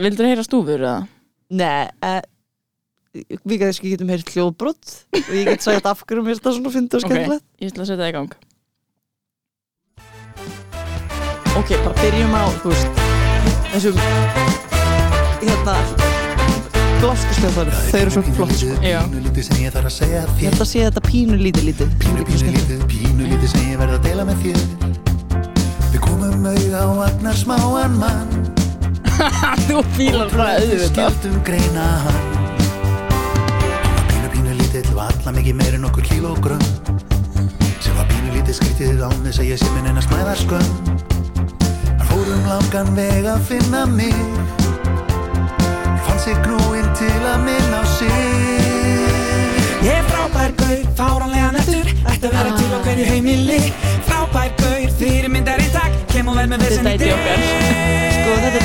[0.00, 0.94] Vildur heyra stúfur eða?
[1.54, 2.22] Nei, eh,
[3.46, 6.96] við kannski getum heyrt hljóðbrott og ég get sagt af hverju mér þetta svona fyndi
[6.98, 7.44] og Ok, skemmtilegt.
[7.62, 8.32] ég ætla að setja það í gang.
[11.54, 12.88] Ok, bara byrjum á, þú veist
[13.70, 14.00] þessum
[15.44, 15.76] hérna
[17.04, 18.74] gloskusljóðar, þau eru svo flott sko.
[18.82, 18.98] Já.
[19.14, 21.64] Lítið sem ég þarf að segja Ég þér held að sé þetta pínu lítið.
[21.68, 24.58] Lítið Pínu, pínu lítið, pínu lítið sem ég verð að deila með þér.
[25.94, 28.63] Við komum auða á agnar smáan mann
[29.68, 31.18] Þú fílar það Við auðvitað.
[31.18, 31.84] skildum greina.
[32.04, 32.18] Hann
[33.54, 36.64] Hann var pínu, pínu lítill og alla mikið meir en okkur kílógrömm
[37.84, 40.70] Sem var pínu lítið skrítið án þess að ég sé minn en að smæða skömm.
[41.94, 44.16] Hann fór um langan veg að finna mig.
[46.04, 48.42] Fann sig knúinn til að minna á sig.
[49.84, 53.60] Ég er frábær gaur, fáranlega nettur Ætti að vera til á hverju heimili.
[54.08, 56.00] Frábær gaur, fyrirmyndar í takk.
[56.14, 57.63] Kem og vel með er í dæti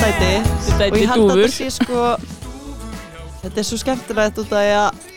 [0.09, 2.03] er og ég held að þetta sé sko
[3.43, 5.07] þetta er svo skemmtilegt út af því að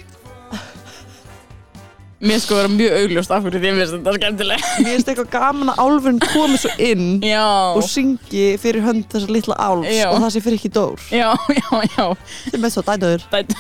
[2.22, 5.72] Mér sko vera mjög augljóst af hverju þið finnst þetta skemmtileg mér finnst eitthvað gaman
[5.72, 7.46] að álfurinn komi svo inn Já.
[7.74, 10.05] og syngi fyrir hönd þessa litla álfs Já.
[10.12, 11.02] og það sé fyrir ekki dór.
[11.11, 12.07] Já, já, já.
[12.52, 13.26] Sem er svo dætur.
[13.33, 13.59] Dæti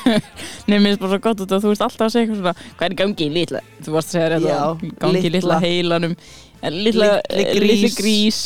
[0.70, 2.54] Nei, mér finnst bara svo gott út að þú veist alltaf að segja eitthvað svona
[2.76, 3.64] Hvað er í gangi í litla?
[3.82, 6.14] Þú varst að segja þetta Já, Gangi í litla heilanum.
[6.78, 7.10] Litla,
[7.98, 8.44] grís.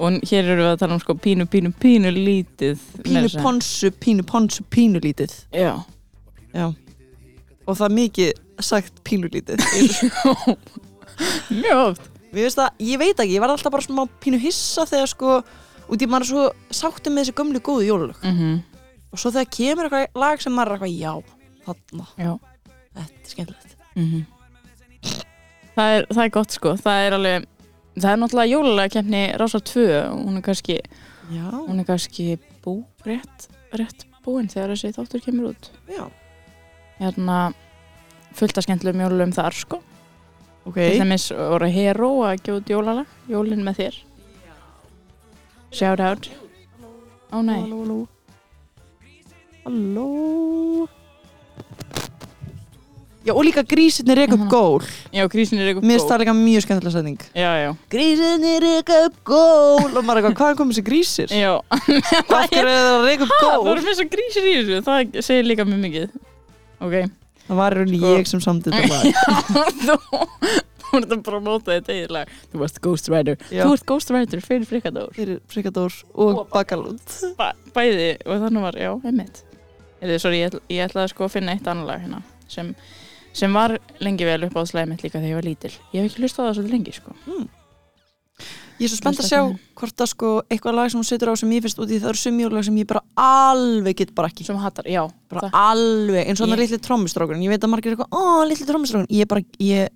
[0.00, 4.24] Og hér eru við að tala um sko pínu, pínu, pínu lítið pínu ponsu, pínu
[4.28, 5.34] ponsu, pínu lítið.
[5.52, 5.74] Já.
[6.54, 6.70] Já.
[7.66, 9.60] Og það er mikið sagt pínu lítið.
[11.62, 12.08] Mjög oft.
[12.32, 15.38] Það, ég veit ekki, ég var alltaf bara smá pínu hissa þegar sko,
[15.92, 18.60] út í maður svo sáttum með þessi gömlu góðu jólulög mm
[19.12, 21.12] og svo þegar kemur eitthvað lag sem maður er eitthvað, já,
[21.66, 22.32] þarna, Já.
[22.92, 23.74] Þetta er skemmtilegt.
[23.96, 24.22] Mhm.
[25.76, 26.72] það, er, það er gott sko.
[26.80, 27.46] Það er alveg
[27.92, 29.84] Það er náttúrulega jólulega kemni Rása 2
[30.16, 30.78] Hún er kannski,
[31.28, 35.70] hún er kannski bú, rétt, rétt búin þegar þessi þáttur kemur út.
[35.90, 36.06] Já,
[37.02, 37.38] Hérna
[38.38, 39.80] fullt að skemmtilegum jólulegum þar sko.
[40.62, 40.78] Ok.
[40.78, 44.00] Til dæmis voru Hero að gefa út jólalag Jólin með þér.
[45.72, 46.30] Shout out.
[47.32, 47.60] Ó nei.
[47.64, 48.06] Halló, halló.
[49.64, 50.08] Halló
[53.22, 54.50] Já, og líka grísinni reyka upp mhm.
[54.50, 54.82] gól.
[55.14, 55.88] Já, grísinni reyka upp gól.
[55.88, 57.20] Mér finnst það líka mjög skemmtilega setning.
[57.38, 57.70] Já, já.
[57.92, 59.86] Grísinni reyka upp gól.
[59.86, 61.28] Og maður er eitthvað, hvaðan komur þessi grísir?
[61.30, 61.52] Já.
[61.62, 63.46] Og af hverju er það reyka upp gól?
[63.46, 64.80] Það voru fyrst og grísir í þessu.
[64.88, 66.06] Það segir líka mjög mikið.
[66.82, 66.96] Ok.
[67.46, 68.10] Það var raun og sko.
[68.18, 69.06] ég sem samtitt að maður.
[69.12, 69.94] Já,
[70.82, 72.26] þú voru þetta að promóta þetta eiginlega.
[72.50, 73.36] Þú varst ghostwriter.
[73.52, 75.14] Þú vart ghostwriter fyrir Frikadór.
[75.14, 77.06] Fyrir Frikadór og, og Bakalund.
[77.70, 78.18] Bæði
[80.82, 82.74] hérna sem
[83.32, 85.72] sem var lengi vel upp á slæði mitt líka þegar ég var lítil.
[85.92, 87.14] Ég hef ekki hlust á það svolítið lengi sko.
[88.80, 89.40] Ég er svo spennt að sjá
[89.78, 92.10] hvort það sko eitthvað lag sem hún setur á sem ég finnst út í það
[92.12, 94.46] eru sumjólag sem ég bara alveg get bara ekki.
[94.48, 95.04] Sem hattar, já.
[95.30, 98.16] Bara það- alveg, eins og hann Ég- litli trommustrákurinn ég veit að margir er eitthvað,
[98.16, 99.28] ó, litli trommustrákurinn ég
[99.60, 99.88] ég,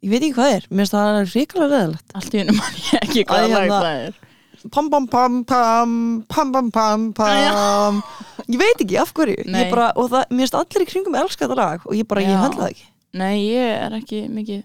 [0.00, 0.66] ég veit ekki hvað það er.
[0.70, 4.06] Mér finnst það ríkilega leðilegt Allt í unum man ég ekki hvað lag hérna- það
[4.06, 4.19] er
[4.68, 5.92] pam-pam-pam-pam
[6.30, 8.02] pam-pam-pam-pam
[8.50, 9.46] ég veit ekki af hverju.
[9.70, 12.32] Bara, og það, mér finnst allir í kringum elska þetta lag og ég bara, Já.
[12.32, 12.88] ég höndla það ekki.
[13.20, 14.60] Nei, ég er ekki mikið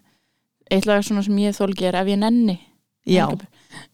[0.74, 2.56] Eitt lag svona sem ég þólki er Ef ég nenni.
[3.06, 3.28] Já.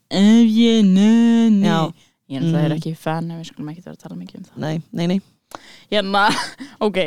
[0.07, 1.67] Ef ég nenni.
[1.67, 1.91] Já.
[2.31, 2.77] Ég er náttúrulega mm.
[2.77, 4.61] ekki fan en við skulum ekki vera að tala mikið um það.
[4.63, 5.17] Nei, nei, nei.
[5.91, 6.21] Hérna,
[6.87, 6.99] ok.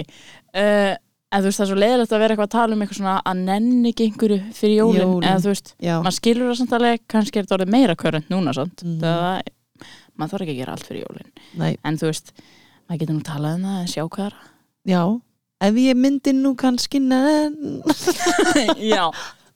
[0.52, 0.92] Uh,
[1.34, 3.14] En þú veist það er svo leiðilegt að vera eitthvað að tala um eitthvað svona
[3.26, 5.24] að nenni ekki einhverju fyrir jólin, Jólin.
[5.26, 8.28] eða þú veist, já, maður skilur það samt alveg kannski er þetta orðið meira körrent
[8.30, 8.84] núna samt.
[8.84, 8.98] Mhm.
[9.02, 9.52] það,
[10.14, 11.30] maður þarf ekki að gera allt fyrir jólin.
[11.58, 12.34] Nei, en þú veist,
[12.86, 14.36] maður getur nú talað um það en sjá hvað er
[14.94, 15.02] já.
[15.64, 17.80] Ef ég myndi nú kannski nenn.
[18.94, 19.06] Já,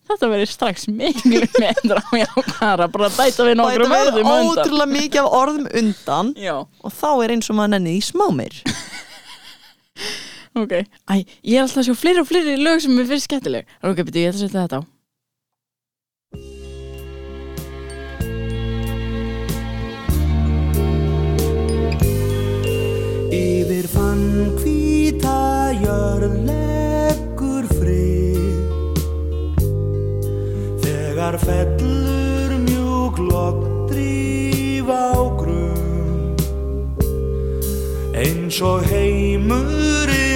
[0.09, 4.31] þetta verður strax miklu meðra á jákvæðara, bara að bæta við bæta nokkrum við orðum
[4.31, 4.47] undan.
[4.55, 6.31] ótrúlega mikið af orðum undan.
[6.39, 8.57] Já, og þá er eins og maður nenni í smá meir
[10.65, 10.77] ok.
[11.11, 13.75] Æ, ég er alltaf að sjá fleiri og fleiri lög sem mér finnst skemmtileg.
[13.83, 14.83] Ok, byrju, ég ætla að setja þetta á.
[23.29, 29.03] Yfir fann hvíta jörð leggur frið
[30.85, 36.33] Þegar fellur mjúk logn dríf á grunn
[38.17, 40.28] Eins og heimurinn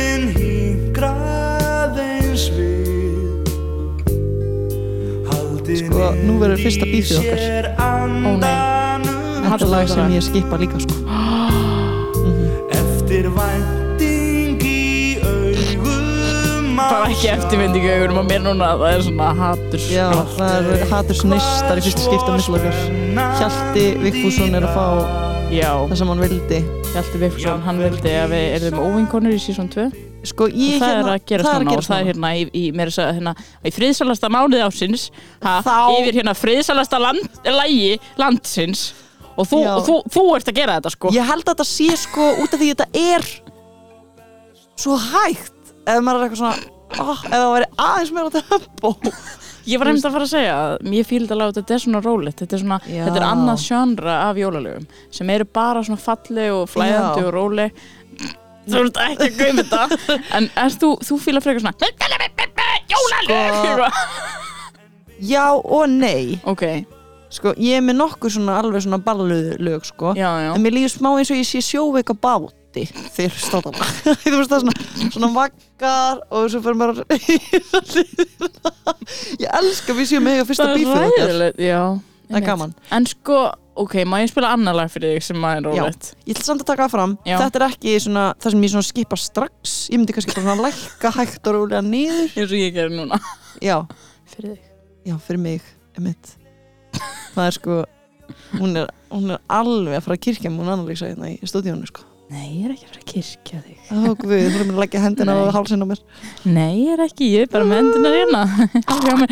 [6.26, 7.68] nú verður fyrsta bífið okkar.
[7.78, 8.54] Ó, nei.
[9.46, 10.94] þetta er lag sem ég skipa líka sko
[12.72, 19.85] Eftir vænting í augum Bara ekki eftirvendingu augunum á mér núna, það er svona hatur.
[19.92, 20.06] já,
[20.38, 22.80] það er haturs neistar í fyrsta skipta mislokar
[23.40, 26.59] Hjalti Vigfússon er að fá það sem hann vildi.
[26.93, 29.85] Hjalti Vigfússon, hann vildi að við erum óvinkonur í sísón 2.
[30.25, 32.09] sko, ég það hérna, er að er núna og það er núna.
[32.09, 35.09] hérna í, í, að hérna, í friðsalasta mánuði ásins
[35.43, 38.95] ha, Þá- yfir hérna friðsalasta land, lægi landsins.
[39.37, 41.12] Og þú, og þú, þú ert að gera þetta sko.
[41.17, 43.29] Ég held að þetta sé sko út af því þetta er
[44.77, 46.57] svo hægt ef maður er eitthvað svona
[47.03, 48.95] oh, ef það væri aðeins meira tempo
[49.66, 52.03] ég var einmitt að fara að segja að ég fíl þetta lag þetta er svona
[52.05, 53.03] rólegt, þetta er svona Já.
[53.07, 57.27] þetta er annað sjönra af jólalögum sem eru bara svona falleg og flæðandi Já.
[57.29, 57.83] og róleg.
[58.62, 60.01] Þú ert ekki að gauð þetta.
[60.38, 61.75] En er þú, þú fílar frekar svona
[62.92, 63.59] jólalög!
[63.62, 63.90] Sko-
[65.22, 66.40] já og nei.
[66.44, 66.62] Ok,
[67.31, 70.14] sko, ég er með nokkur svona alveg svona balluðu lög sko.
[70.18, 70.51] Já, já.
[70.55, 72.16] En mér líður smá eins og ég sé sjóveik á
[72.72, 73.72] báti þegar státa
[74.22, 77.02] þú veist það er svona, svona vaggar og svo fyrir maður
[79.42, 82.00] ég elska við séum mega fyrsta bífið
[82.32, 82.70] það er gaman.
[82.94, 83.38] En sko,
[83.83, 85.83] ok, má ég spila annar lag fyrir þig sem að er Já.
[85.83, 86.06] rólegt?
[86.25, 87.35] Ég ætla samt að taka það fram, Já.
[87.42, 89.75] þetta er ekki svona, það sem ég svona skipa strax.
[89.92, 92.31] Ég myndi kannski bara svona lækka hægt og rólega niður.
[92.38, 93.18] Eins og ég gerir núna.
[93.60, 93.77] Já,
[94.33, 94.70] Fyrir þig.
[95.10, 95.66] Já, fyrir mig,
[95.98, 96.31] emitt
[97.35, 97.77] Það er sko,
[98.54, 102.06] hún er, hún er alveg að fara að kirkja Hún annarlýsa hérna í stúdíónu sko
[102.33, 103.80] Nei, ég er ekki að fara að kirkja þig.
[103.92, 105.50] Ó, guð, þú erum að leggja hendina á Nei.
[105.52, 105.98] hálsinn á mér.
[106.48, 108.42] Nei, ég er ekki, ég er bara með hendunar hérna.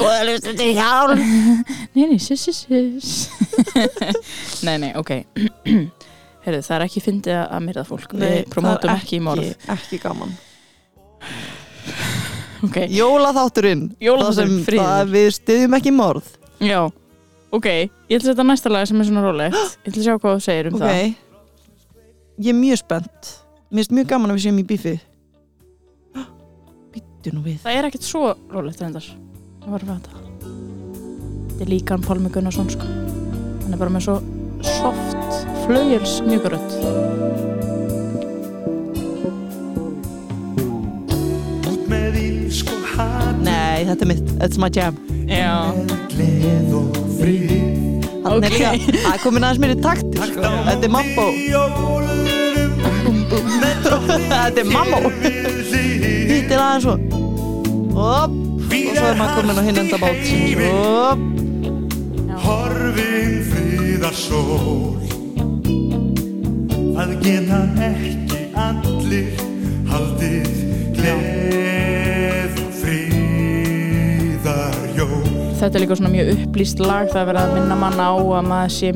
[0.03, 1.14] Það lustu til hjálp
[1.96, 3.12] Nei, nei, sus, sus, sus.
[4.68, 5.14] Nei, nei, ok.
[6.44, 8.12] Heyrðu, það er ekki fyndið að myrða fólk.
[8.20, 9.48] Við promótum ekki í morð.
[9.76, 10.36] Ekki gaman.
[12.61, 16.26] Ok, Jólaþátturinn Jólaþátturinn, það það- Við styðjum ekki morð.
[16.61, 16.82] Já.
[17.57, 19.57] Ok, ég ætla að setja næsta lag sem er svona rólegt.
[19.57, 20.92] Ég ætla að sjá hvað þú segir um það.
[20.92, 21.30] Ok
[22.41, 23.30] Ég er mjög spennt.
[23.70, 24.95] Mér finnst mjög gaman að við séum í bífi
[26.91, 27.61] Býttu nú við.
[27.62, 29.07] Það er ekkert svo rólegt reyndar.
[29.61, 30.11] Það var að fæta
[31.51, 32.88] Þetta er líka hann Pálmi Gunnarsson sko.
[32.88, 34.16] Hann er bara með svo
[34.64, 35.20] soft
[42.51, 43.36] ísk og hat.
[43.45, 44.97] Nei, þetta er mitt, it's my jam.
[45.30, 45.70] Já,
[48.20, 48.45] Þannig Ok.
[48.45, 50.41] er líka, það er komin aðeins mér í takt sko.
[50.66, 52.10] Þetta er mambo
[54.31, 56.95] Þetta er mambo Hitt er aðeins svo
[57.95, 58.37] Hopp, og
[58.70, 61.20] svo er maður komin á hinn enda bátsins Hopp,
[62.41, 64.97] Horfin friðar sól.
[66.97, 69.28] Það geta ekki allir
[69.91, 70.51] haldið
[70.97, 75.22] gleð og friðar jól
[75.61, 78.45] Þetta er líka svona mjög upplýst lag það er verið að minna mann á að
[78.49, 78.89] maður sé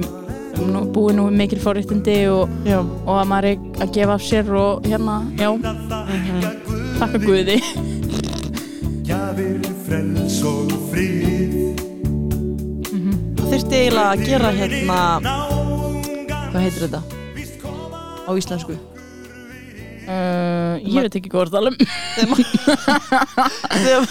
[0.62, 2.52] nú, búið nú mikil forréttindi og,
[3.04, 5.50] og að maður er að gefa af sér og hérna, já.
[6.98, 7.58] Takka Guði.
[9.04, 11.54] Gjafir frels og frið.
[13.38, 14.98] Það þurfti eiginlega að gera hérna?
[16.50, 17.02] Hvað heitir þetta?
[18.24, 18.74] Á íslensku?
[20.04, 21.74] Uh, Ég veit ekki hvað það er
[23.84, 24.04] Þegar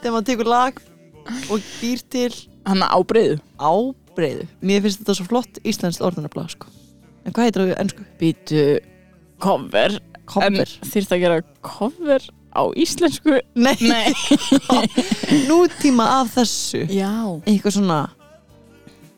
[0.00, 0.80] Þegar maður tekur lag
[1.52, 2.32] og býr til
[2.68, 6.70] Hann ábreyðu ábreyðu Mér finnst þetta svo flott íslenskt orðanabla sko.
[7.26, 8.06] En hvað heitir það á ennsku?
[8.20, 8.62] Býtu
[9.42, 9.98] cover.
[9.98, 13.40] En Cover þýrst að gera cover á íslensku?
[13.58, 14.12] Nei, Nei.
[15.50, 16.84] Nútíma af þessu.
[16.92, 17.12] Já.
[17.46, 18.00] Eitthvað svona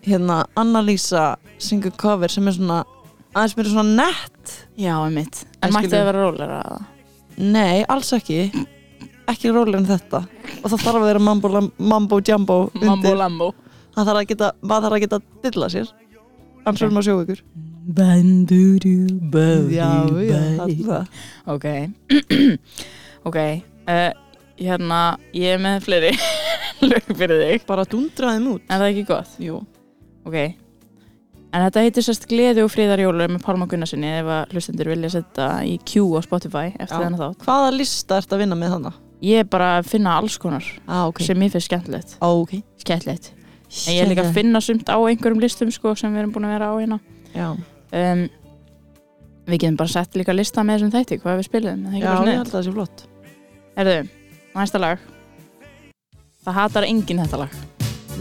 [0.05, 2.83] Hérna, Annalísa syngur cover sem er svona
[3.33, 4.57] aðeins mér svona nett.
[4.77, 5.45] Já, einmitt.
[5.65, 6.83] En mætti það vera rólega að
[7.41, 8.45] Nei, alls ekki
[9.33, 10.21] Ekki rólega en þetta.
[10.63, 13.17] Og það þarf að vera mambo, lam- mambo jumbo Mambo undir.
[13.17, 13.53] lambo.
[13.95, 15.93] Það þarf að geta, maður þarf að geta dilla sér.
[16.65, 16.85] Annars Ok.
[16.85, 17.41] verðum að sjó ykkur
[17.95, 19.89] Banduru Já,
[20.25, 20.41] já,
[20.89, 21.07] það
[21.47, 21.67] Ok.
[23.29, 23.39] Ok.
[23.89, 24.13] Uh,
[24.57, 24.99] Hérna,
[25.35, 26.11] ég er með fleiri
[26.91, 27.65] lög fyrir þig.
[27.67, 28.63] Bara dundraðum út.
[28.71, 29.33] Er það ekki gott?
[29.43, 29.57] Jú.
[30.29, 30.37] Ok.
[31.55, 35.49] En þetta heitir sérst Gleði og friðarjólu með Pálma Gunnarsinni ef að hlustendur vilja setja
[35.67, 37.43] í Q á Spotify eftir þennan þátt.
[37.47, 38.97] Hvaða lista ert að vinna með þannig?
[39.25, 41.23] Ég er bara að finna alls konar Ah, ok.
[41.25, 42.17] sem ég finnst skemmtilegt.
[42.21, 42.59] Ok.
[42.83, 43.31] Skemmtilegt.
[43.89, 46.45] En ég er líka að finna sumt á einhverjum listum sko, sem við erum búin
[46.47, 46.99] að vera á hérna.
[47.95, 48.29] Um,
[49.45, 52.47] Við getum bara sett líka lista með þessum þætti hvað við spilum já ég held
[52.47, 53.03] að það sé flott.
[53.77, 53.97] Erðu,
[54.55, 55.03] næsta lag.
[56.47, 57.59] Það hatar enginn þetta lag.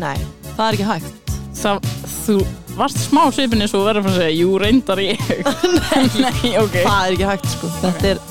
[0.02, 0.18] Nei,
[0.58, 1.32] það er ekki hægt.
[1.64, 1.88] Það,
[2.26, 2.36] þú
[2.76, 5.24] varst smá svipin eins og verður að segja Jú, reyndar ég.
[6.26, 6.76] Nei, ok.
[6.82, 7.72] Það er ekki hægt sko.
[7.86, 8.24] Þetta er,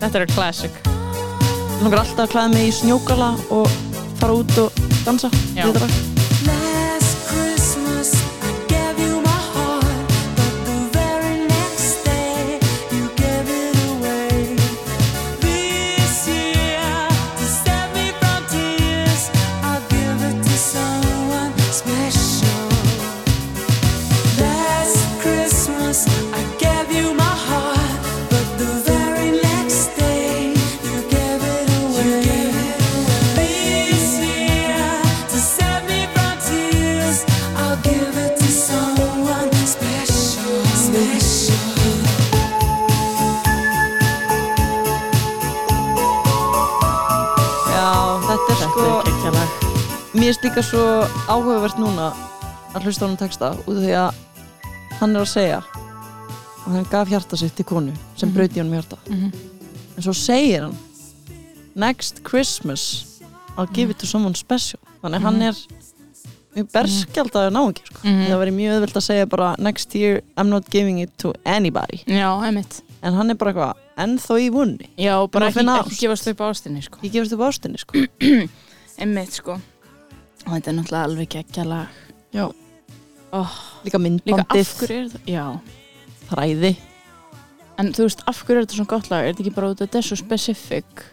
[0.00, 0.93] Þetta er classic
[1.82, 3.78] langar alltaf að klæða mig í snjókala og
[4.20, 5.32] fara út og dansa
[51.04, 52.12] svo áhugavert núna
[52.74, 54.14] að hlusta á hann texta út af því að
[55.00, 55.58] hann er að segja
[56.64, 58.34] að hann gaf hjarta sitt til konu sem Mhm.
[58.36, 59.32] brauti hann með hjarta Mhm.
[59.96, 60.76] en svo segir hann
[61.74, 63.04] next Christmas
[63.56, 65.52] I'll give it to someone special þannig að hann er
[66.56, 67.98] mjög berskjaldaður náingi sko.
[68.04, 68.26] Mhm.
[68.26, 72.02] það væri mjög öðvöld að segja bara next year I'm not giving it to anybody
[72.06, 75.82] Já, einmitt en hann er bara eitthvað ennþá í vunni Já, bara að ekki, finna
[75.82, 76.98] ekki gefast upp ástinni sko.
[77.02, 78.48] ég gefast upp ástinni sko.
[78.98, 79.60] Einmitt, sko
[80.44, 82.00] Og þetta er náttúrulega alveg geggja lag.
[82.34, 82.44] Já.
[83.34, 84.72] oh, líka Líka myndbandið,
[85.24, 85.60] það
[86.28, 86.72] þræði.
[87.80, 89.24] En þú veist, af hverju er þetta svona gott lag?
[89.24, 91.06] Er þetta ekki bara út af þetta er svo specific?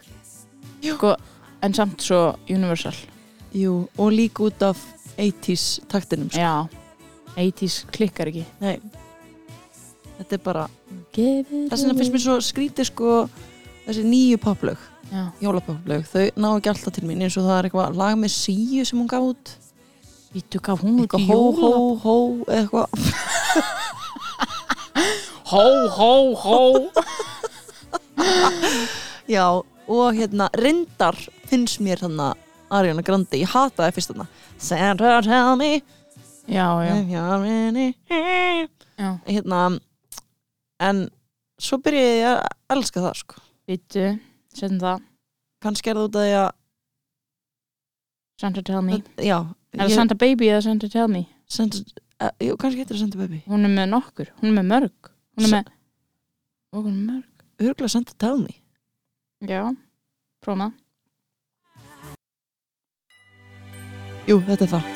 [0.82, 1.14] Sko,
[1.62, 2.96] En samt svo universal.
[3.54, 4.80] Jú, og líka út af
[5.16, 6.40] 80s taktinum sko.
[6.40, 6.66] Já.
[7.36, 8.44] 80s klikkar ekki.
[8.60, 8.80] Nei.
[10.22, 10.64] þetta er bara
[11.12, 13.14] þess vegna finnst mér svo skrítið sko
[13.86, 14.78] þessi nýju poplög,
[15.12, 18.32] Já, jólapoplög þau ná ekki alltaf til mín eins og það er eitthvað lag með
[18.32, 19.52] síu sem hún gaf út.
[20.32, 22.16] Vítu gaf hún út í hó, jóla hó, hó
[22.48, 22.88] eða eitthvað.
[25.52, 25.66] Hó,
[25.98, 26.60] hó, hó.
[29.34, 29.46] Já,
[29.88, 31.16] og hérna reyndar
[31.48, 32.38] finnst mér þannig
[32.72, 34.26] Ariana Grande, ég hataði fyrst þarna.
[34.56, 35.82] Santa tell me.
[36.48, 38.68] Já, já, if you're really here.
[38.96, 39.10] já.
[39.28, 39.78] Hérna
[40.80, 41.04] en
[41.60, 43.42] svo byrjaði ég að elska það sko.
[43.68, 44.06] Vítu,
[44.52, 45.02] setjum það.
[45.62, 46.50] Kannski er það út af því að
[48.42, 48.98] Santa Tell Me.
[49.22, 49.38] Já,
[49.72, 51.22] Er það Santa Baby eða Santa Tell Me?
[51.48, 51.78] Santa,
[52.20, 53.42] uh, jú, kannski heitir það Santa Baby.
[53.46, 55.12] Hún er með nokkur, hún er með mörg.
[55.36, 55.72] Hún er Sa- með
[56.72, 57.46] hún er með mörg.
[57.62, 58.58] Örgulega Santa Tell Me.
[59.46, 59.62] Já,
[60.42, 60.72] prófa.
[64.26, 64.90] Jú, þetta er það.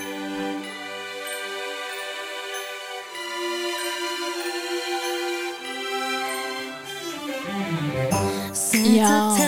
[8.97, 9.46] Já.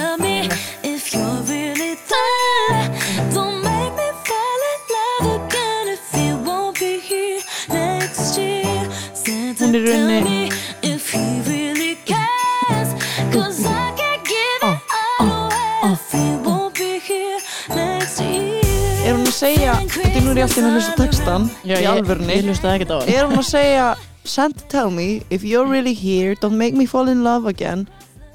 [17.74, 18.62] Next year.
[19.06, 21.82] Er hún að segja, þetta er nú er ég alltaf að hlusta textan Já, í
[21.84, 22.34] ég- alvörunni.
[22.38, 23.08] Ég hlustaði ekkert á hann.
[23.14, 23.86] Er hún að segja
[24.28, 27.88] Santa tell me if you're really here don't make me fall in love again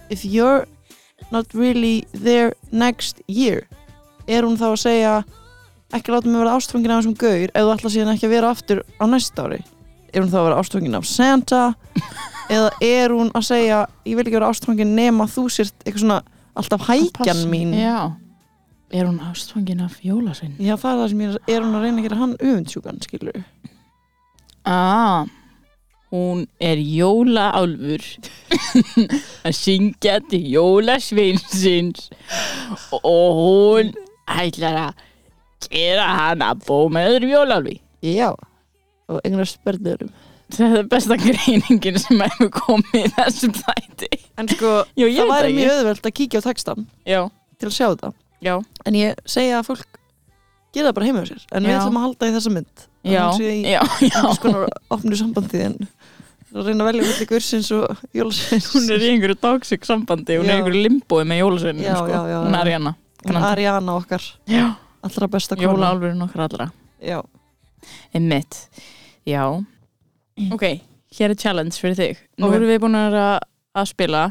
[0.09, 0.65] if you're
[1.31, 3.67] not really there next year.
[4.27, 5.23] Er hún þá að segja
[5.93, 8.49] ekki láta mig vera ástfangin af þessum gaur ef þú ætla síðan ekki að vera
[8.49, 9.61] aftur á næsta ári
[10.13, 11.61] Er hún þá að vera ástfangin af Santa?
[12.53, 16.19] Eða er hún að segja ég vil ekki vera ástfangin nema þú sért eitthvað svona
[16.59, 17.73] alltaf hækjan mín?
[17.77, 18.11] Já.
[18.93, 20.53] Er hún ástfangin af jólasvein?
[20.61, 22.99] Já, það er það sem ég er, er hún að reyna að gera hann öfundsjúkan,
[23.01, 23.39] skilur
[24.69, 25.25] Ah,
[26.13, 28.03] hún er jólaálfur.
[29.49, 32.05] Að syngja til jólasveinsins.
[33.01, 33.89] Og hún
[34.29, 35.01] ætlar að
[35.67, 37.75] gera hann að bó með öðrum jólaálfi.
[38.05, 38.29] Já,
[39.09, 40.13] og einhverja spörðurum
[40.53, 44.09] Þetta er besta greiningin sem hefur komið í þessum þætti.
[44.37, 47.21] En sko, Jú, það væri mjög auðvelt að kíkja á textan Já,
[47.57, 48.11] til að sjá þetta
[48.43, 48.53] já,
[48.85, 49.99] En ég segja að fólk
[50.75, 51.79] gera það bara heima á sér En við Já.
[51.79, 53.79] ætlum að halda í þessa mynd já, já, já.
[53.81, 55.77] einhvers konar opnu sambandi En
[56.53, 60.45] að reyna að velja milli gursins og jólasveins Hún er í einhverju toxic sambandi, hún
[60.45, 60.53] er Já.
[60.53, 62.11] í einhverju limbói með jólasveinin, Já, sko.
[62.13, 62.59] já, já, Hún já.
[62.59, 62.93] er Ariana.
[63.23, 64.65] Hún Ariana okkar, Já,
[65.07, 66.67] allra besta kona jólaálfurinn okkar allra.
[67.01, 67.23] Já,
[68.13, 68.67] Einmitt,
[69.27, 69.43] já.
[70.51, 70.63] Ok,
[71.17, 72.17] hér er challenge fyrir þig.
[72.39, 72.55] Nú Ok.
[72.57, 73.17] erum við búin að
[73.73, 74.23] að spila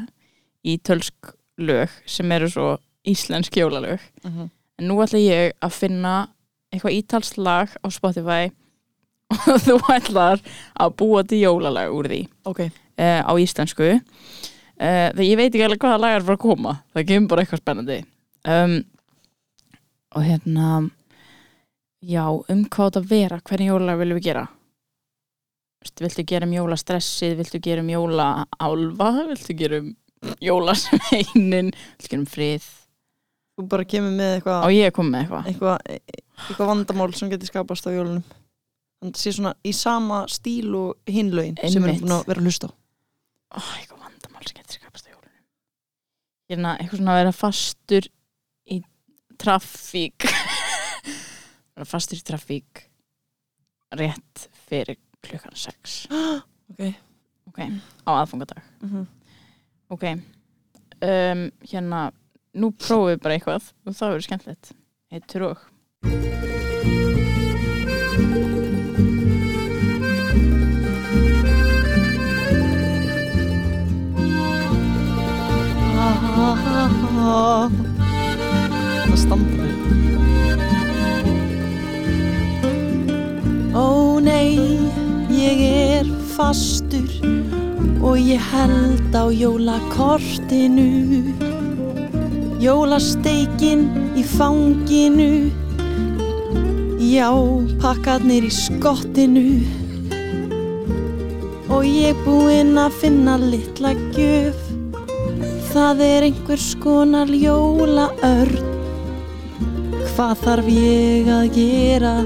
[0.65, 4.01] í tölsk lög sem eru svo íslensk jólalög.
[4.25, 4.51] Mhm.
[4.79, 6.29] en nú ætla ég að finna
[6.73, 8.51] eitthvað ítalskt lag á Spotify
[9.53, 10.41] og þú ætlar
[10.81, 12.61] að búa til jólalag úr því ok.
[12.99, 14.01] uh, á íslensku.
[14.83, 16.73] Uh, þegar ég veit ekki alveg hvaða lag er fyrir að koma.
[16.95, 17.99] Það kemur bara eitthvað spennandi.
[18.49, 18.75] Um,
[20.17, 20.91] og hérna
[22.03, 23.41] já, um hvað þetta vera?
[23.47, 24.45] Hvernig jólalag viljum við gera?
[26.03, 27.35] Viltu gera um jólastressið?
[27.41, 29.11] Viltu gera um jólaálfa?
[29.31, 29.91] Viltu gera um
[30.43, 31.73] jólasveinin?
[31.73, 32.69] Viltu gera um frið?
[33.53, 35.49] Þú bara kemur með eitthvað ég að koma með eitthvað?
[35.51, 38.23] eitthvað eitthva vandamál sem getur skapast á jólunum.
[39.03, 42.43] Þannig að það sé svona í sama stíl og hinlaugin sem við erum búin að
[42.47, 42.73] hlusta á.
[43.53, 45.45] Ó, eitthvað vandamál sem getur skapast á jólunum.
[46.49, 48.11] Hérna, eitthvað svona að vera fastur
[48.71, 48.81] í
[49.43, 50.31] trafík
[51.89, 52.85] fastur í trafík
[53.99, 55.97] rétt fyrir klukkan 6
[56.73, 56.87] Ok.
[57.51, 57.59] ok,
[58.09, 58.63] á aðfangadag.
[58.81, 59.09] Mhm.
[59.93, 60.05] ok
[61.03, 62.13] um, hérna,
[62.55, 64.75] nú prófum við bara eitthvað og það verður skemmtilegt.
[65.13, 65.69] Heitur og.
[77.13, 77.92] Það
[83.73, 84.77] Ó nei,
[85.33, 87.09] ég er fastur
[88.05, 91.33] og ég held á jólakortinu.
[92.61, 95.49] Jólasteikin í fanginu.
[97.01, 97.33] Já,
[97.81, 99.65] pakkarnir í skottinu.
[101.73, 104.61] Og ég búinn að finna litla gjöf.
[105.73, 108.71] Það er einhvers konar jólaörn.
[110.13, 112.17] Hvað þarf ég að gera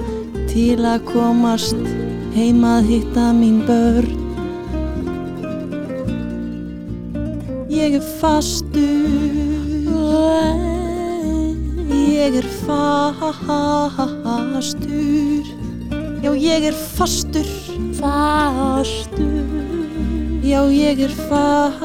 [0.57, 1.77] til að komast
[2.33, 4.09] heim að hitta mín börn.
[7.69, 9.05] Ég er fastur
[12.17, 15.45] Ég er fastur.
[16.25, 17.51] Já, ég er fastur.
[17.99, 19.51] Fastur.
[20.41, 21.85] Já, ég er fastur.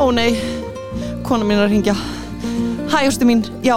[0.00, 0.32] Ó nei,
[1.28, 2.19] kona mín er að ringja
[2.90, 3.76] Hæ, ástu mín, já.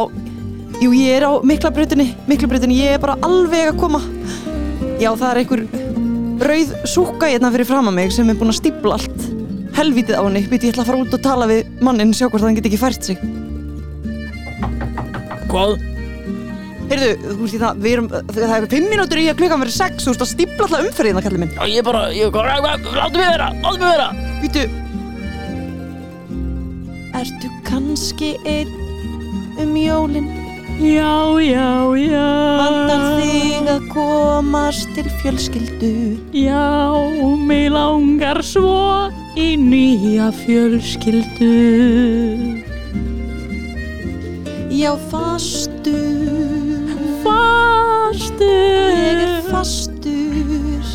[0.82, 4.02] Jú, ég er á miklabrautinni Miklabrautinni, ég er bara alveg að koma.
[4.98, 5.62] Já, það er einhver
[6.44, 9.28] rauð súka hérna fyrir fram að mig sem er búin að stípla allt
[9.78, 10.44] helvítið á henni.
[10.50, 12.82] Býti, ég ætla að fara út og tala við mannin sjá hvort hann get ekki
[12.82, 13.22] fært sig.
[15.54, 15.78] Hvað?
[16.90, 19.78] Heyrðu, þú veist í það, við erum, það eru fimm mínútur í að klukkan verið
[19.78, 21.56] sex, þú veist að stípla alltaf umferðina, kallið minn.
[21.56, 24.10] Já, ég bara, ég bara, láttu mig vera, láttu mig vera.
[24.44, 24.66] Býtu,
[27.22, 28.83] ertu kannski einn
[29.58, 30.28] um jólin?
[30.80, 32.30] Já, já, já.
[32.58, 35.92] Vandar þig að komast til fjölskyldu?
[36.34, 36.90] Já,
[37.38, 41.54] mig langar svo í nýja fjölskyldu.
[44.74, 46.90] Já, fastur,
[47.24, 48.94] Fastur.
[48.98, 50.92] Ég er fastur,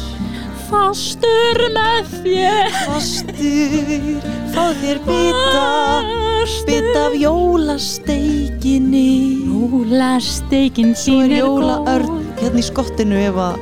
[0.68, 2.78] fastur með þér.
[2.82, 9.08] Fastur, fáð þér bita Bita af jólasteikinni
[9.48, 13.56] Jólasteikin Svo er jólaörn hérna í skottinu ef að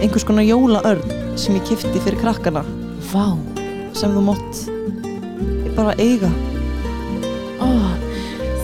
[0.00, 1.04] einhvers konar jólaörn
[1.36, 2.62] sem ég kifti fyrir krakkana.
[3.10, 3.36] Vá.
[3.92, 4.62] Sem þú mátt
[5.76, 6.32] bara eiga.
[7.60, 7.68] Ó,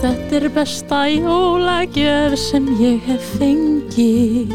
[0.01, 4.49] Þetta er besta jólagjöf sem ég hef fengið.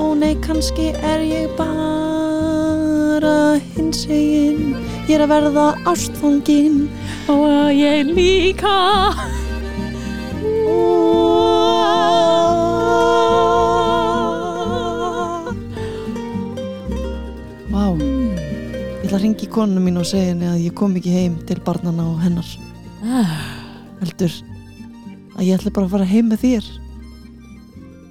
[0.00, 6.84] Ó nei, kannski er ég bara hins egin Ég er að verða ástfangin
[7.26, 8.70] og ég líka.
[17.72, 17.88] Vá.
[17.98, 21.58] Ég ætla að ringi konu mín og segja henni að ég kom ekki heim til
[21.66, 22.54] barnana og hennar.
[23.98, 24.38] Heldur
[25.34, 26.70] að ég ætla bara að fara heim með þér.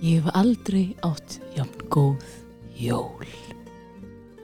[0.03, 2.27] Ég hef aldrei átt jafn góð
[2.83, 3.33] jól.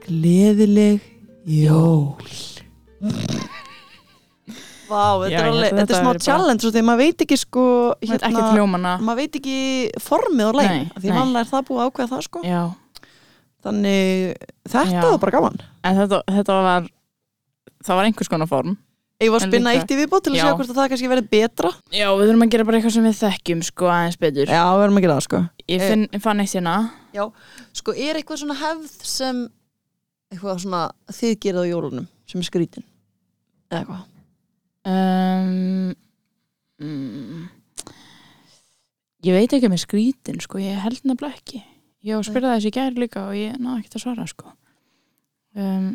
[0.08, 1.17] Gleðileg
[1.48, 2.28] jól.
[4.88, 6.64] Vá, þetta Já, er ég held alveg, að þetta þetta er smá væri bara- challenge
[6.64, 7.64] svo þegar maður veit ekki sko
[8.08, 8.92] Hérna, ekki hljómana.
[9.04, 9.58] maður veit ekki
[10.00, 11.18] formið og lægin Nei, því nei.
[11.18, 12.44] vanlega er það búið að ákveða það sko.
[12.48, 12.62] Já,
[13.68, 14.36] þannig
[14.70, 15.02] þetta Já.
[15.12, 15.58] var bara gaman.
[15.84, 16.88] En þetta, þetta var
[17.84, 18.78] það var einhvers konar form.
[19.20, 20.44] Ég var að En spinna líka- eitt í viðbót til að Já.
[20.46, 21.70] sjá hvort að það kannski verið betra?
[21.92, 24.46] Já, við þurfum að gera bara eitthvað sem við þekkjum sko aðeins betur.
[24.46, 25.50] Já, við erum að gera það sko.
[25.68, 26.92] Ég finn, ég fann eitt hérna.
[27.74, 29.50] Sko, er eitthvað svona hefð sem
[30.32, 32.86] eitthvað svona þið gerað á jólunum sem er skrítin.
[33.72, 34.04] Eða eitthvað.
[34.88, 35.96] Um,
[36.80, 37.46] mm,
[39.26, 41.64] Ég veit ekki með skrítin sko, ég held nefnilega ekki.
[42.06, 44.54] Ég spyrja þessi gær líka og ég náði ekki að svara sko.
[45.58, 45.90] Um,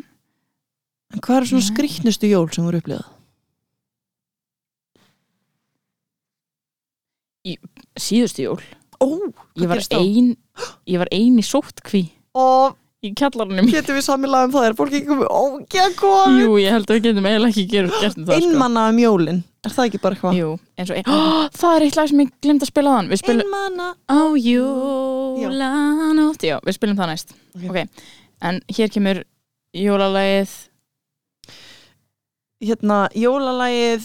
[1.17, 3.09] hvað er svona skrítnustu jól sem voru upplifað?
[7.99, 8.61] Síðustu jól.
[9.03, 9.07] Ó,
[9.59, 10.35] Ég var ein
[10.87, 12.05] Ég var ein í sóttkví.
[12.37, 14.65] Og í kjallarunum getum við samilað um það?
[14.67, 15.27] Er fólk ekki komið?
[15.35, 18.47] Ógja komið Jú, ég held að við getum eiginlega ekki gert, gert um það sko.
[18.47, 20.33] Einmanna um jólin, er það ekki bara eitthvað?
[20.39, 20.49] Jú,
[20.79, 21.07] eins og ein...
[21.11, 24.21] oh, Það er eitt lag sem ég glemt að spila þann spilum Einmanna á
[25.43, 27.29] jólanótt Já, við spilum það næst.
[27.59, 27.65] Ok.
[27.69, 27.77] Ok,
[28.43, 29.17] en hér kemur
[29.73, 30.51] jólalagið.
[32.63, 34.03] Hérna, jólalagið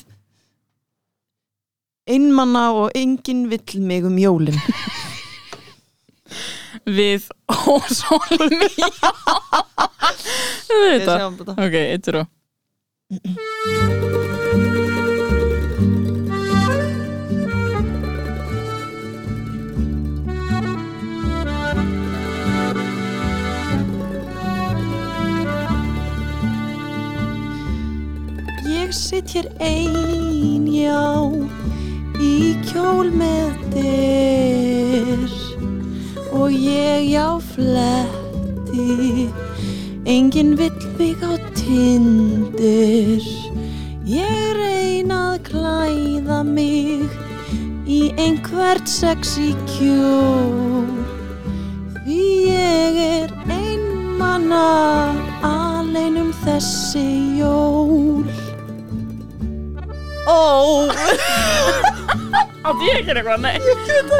[2.08, 4.56] Einmanna og enginn vill mig um jólin
[6.96, 8.68] við Ósólmi
[10.68, 11.20] Við veit það
[11.56, 12.26] Ok, eittur og
[28.68, 31.32] Ég sitt hér ein, já,
[32.20, 35.47] í kjól með dyr
[36.32, 39.28] og ég já fletti,
[40.04, 43.24] enginn vill mig á tindir.
[44.08, 47.08] Ég reyna að klæða mig
[47.88, 50.88] í einhvert sexy kjól,
[52.04, 54.64] því ég er einmanna
[55.44, 58.24] alein um þessi jól.
[60.28, 60.88] Ó,
[62.68, 63.54] Átti ég ekki eitthvað, nei.
[63.64, 64.12] Ég get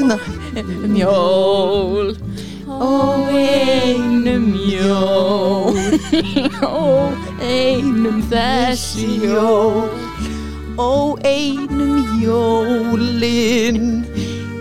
[0.00, 2.14] hérna, Um jól
[2.80, 5.74] Ó, einum jól.
[6.62, 7.10] Ó,
[7.42, 9.90] einum þessi jól.
[10.76, 14.06] Ó einum jólin,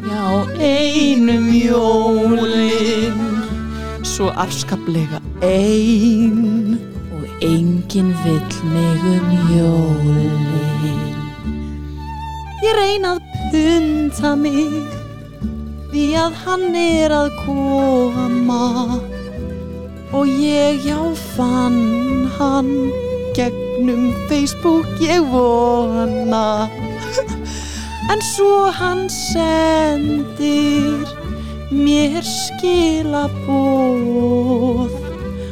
[0.04, 3.20] Já, einum jólin,
[4.02, 6.80] svo afskaplega ein.
[7.16, 11.16] Og enginn vill mig um jólin.
[12.60, 13.22] Ég reyna að
[13.52, 14.99] punta mig,
[15.90, 18.66] því að hann er að koma.
[20.14, 21.02] Og ég já
[21.36, 22.72] fann hann
[23.38, 26.70] gegnum Facebook ég vona.
[28.10, 31.06] En svo hann sendir
[31.70, 33.40] mér skilaboð.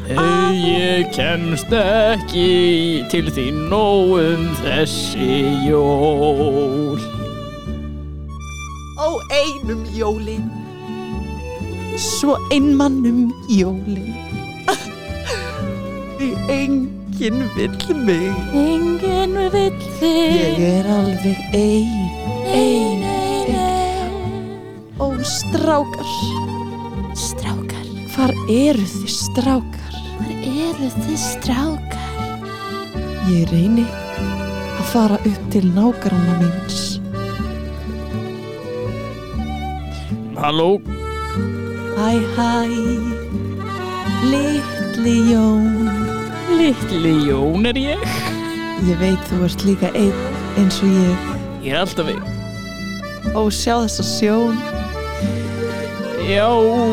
[0.07, 7.16] Hey, ég kemst ekki til þín nóg um þessi jól
[8.97, 10.45] á einum jólin
[11.97, 14.13] svo einmannum jólin
[16.17, 18.33] því enginn vill mig.
[18.53, 21.95] Enginn vill ég þig er alveg ein.
[22.57, 24.15] Ein, ein, ein.
[25.01, 26.13] Ó strákar.
[27.17, 30.01] Strákar, hvar eru þið strákar?
[30.17, 31.87] Hvar eru þið strákar?
[33.27, 36.96] ég reyni að fara upp til nágranna míns
[40.41, 40.79] Halló,
[41.97, 42.51] Hæ hæ
[44.31, 45.89] Litli Jón.
[46.57, 48.03] Litli Jón er ég.
[48.89, 50.13] Ég veit þú ert líka einn
[50.57, 51.25] eins og ég.
[51.65, 52.23] Ég er alltaf einn.
[53.37, 54.57] Ó sjá þessa sjón.
[56.27, 56.47] Já,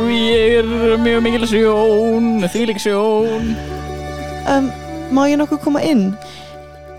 [0.08, 3.52] ég er mjög mikil sjón Þvílík sjón.
[4.48, 4.70] Um,
[5.14, 6.14] Má ég nokkuð koma inn?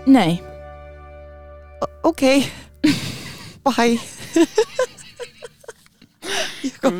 [0.06, 0.38] Nei,
[1.82, 2.22] O- Ok.
[3.66, 3.98] Bye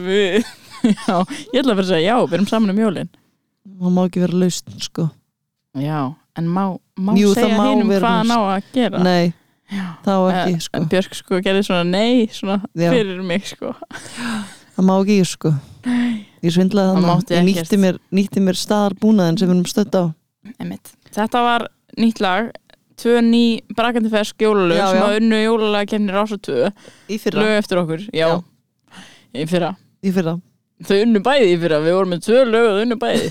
[0.06, 0.46] við
[0.86, 1.16] Já,
[1.52, 3.08] ég ætla að vera að segja já, við erum saman um jólin.
[3.66, 5.08] Það má ekki vera laust sko.
[5.82, 6.00] Já,
[6.38, 6.62] en má,
[7.00, 9.02] má Jú, segja má hinum vera hvað hann á að gera?
[9.04, 9.32] Nei,
[9.72, 9.86] Já.
[10.04, 10.78] það á ekki sko.
[10.78, 12.90] En Björk sko gerði svona nei svona Já.
[12.94, 13.72] fyrir mig sko.
[14.76, 15.52] Það má ekki sko.
[16.44, 20.04] Ég svindlaði þannig Ég nýtti mér, nýtti mér staðarbúnaðin sem við erum stödd á.
[20.60, 20.92] Einmitt.
[21.16, 21.66] Þetta var
[21.98, 22.52] nýtt lag.
[22.96, 23.42] Tvö ný
[23.76, 25.40] brakandi fersk jólalög Já, sem að unnu
[27.12, 27.42] Í fyrra.
[27.42, 28.38] Lög eftir okkur, já, Já.
[29.34, 29.72] Í fyrra.
[30.06, 30.36] Í fyrra.
[30.86, 33.30] Þau unnu bæði í fyrra, við vorum með tvö lög og þau unnu bæði.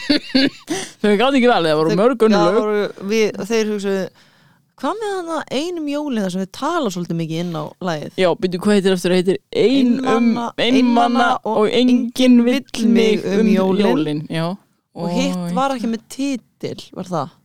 [1.02, 2.58] Þau gátt ekki valið, það voru mörg unnu lög.
[2.58, 2.82] voru,
[3.12, 4.04] við, Þeir hugsaðu
[4.80, 8.14] Hvað með hana einum jólin þar sem við tala svolítið mikið inn á lagið?
[8.16, 13.50] Já, byrju hvað heitir eftir, heitir ein um, Einmana- einmanna og enginn vill mig um
[13.52, 14.46] jólin, Já.
[14.96, 17.36] Og hitt var ekki með titil Var það?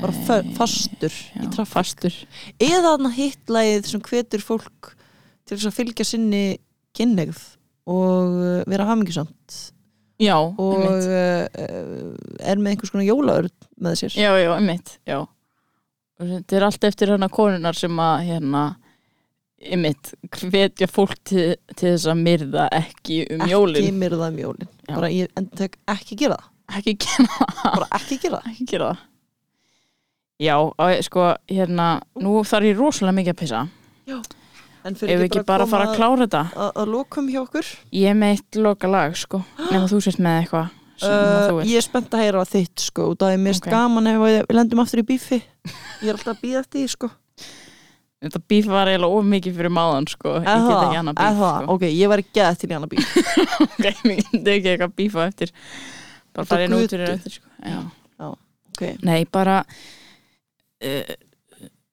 [0.00, 2.18] Bara fa- fastur í já, trafík fastur.
[2.62, 4.90] Eða þarna hitt lagið sem hvetur fólk
[5.46, 6.42] til þess að fylgja sinni
[6.96, 7.40] kynneigð
[7.90, 9.58] og uh, vera hamingisamt
[10.20, 11.06] Já, og einmitt.
[11.08, 14.16] uh, er með einhvers konar jólaörn með sér.
[14.20, 15.22] Já, já, einmitt, já.
[16.20, 18.64] Þetta er allt eftir hana konunar sem að hérna
[19.60, 23.98] einmitt, hvetja fólk til, til þess að myrða ekki um ekki jólin.
[24.00, 24.70] myrða um jólin.
[24.88, 24.94] Já.
[24.96, 26.50] bara ég endur ekki gera það.
[26.80, 27.64] Ekki gera það.
[27.64, 28.50] Bara ekki gera það.
[28.52, 29.06] Ekki gera það.
[30.40, 30.54] Já,
[31.04, 31.88] sko, hérna
[32.24, 33.64] nú þarf ég rosalega mikið að pissa.
[34.08, 34.22] En
[34.84, 36.42] ef við ekki bara að fara að klára þetta?
[36.56, 37.70] að, að lokum hjá okkur?
[38.00, 39.42] Ég er með eitt loka lag, sko.
[39.72, 43.06] Nema þú sést með eitthvað að uh, ég er spennt að heyra þitt sko.
[43.12, 43.72] Og það er mest Ok.
[43.72, 45.38] gaman ef við lendum aftur í bífi.
[46.02, 47.10] Ég er alltaf að býða eftir því sko.
[48.20, 50.34] Þetta bíf var eiginlega of mikið fyrir máðan, sko.
[50.42, 51.30] Ég get ekki annað Eða.
[51.30, 51.76] bíf, sko.
[51.76, 53.14] Ok, ég var ekki að til í annað bíf.
[53.64, 55.54] Ok, mér get ekki eitthvað bífa eftir.
[56.36, 57.48] Bara Út á fara inn út fyrir eftir, sko.
[57.64, 57.80] Já.
[58.70, 58.96] Okay.
[59.04, 61.14] Nei, bara uh,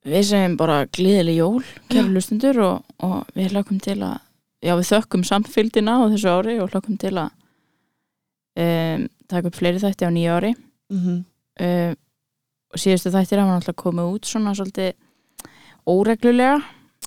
[0.07, 4.17] við segjum bara gleðileg jól, kæru lustundur og, og við hlökkum til að
[4.63, 7.29] já, við þökkum samfylgdina á þessu ári og hlökkum til að
[8.57, 11.19] um, taka upp fleiri þætti á nýja ári mm -hmm.
[11.61, 11.93] uh,
[12.73, 14.93] og síðustu þættir hafa náttúrulega komið út svona svolítið
[15.87, 16.61] óreglulega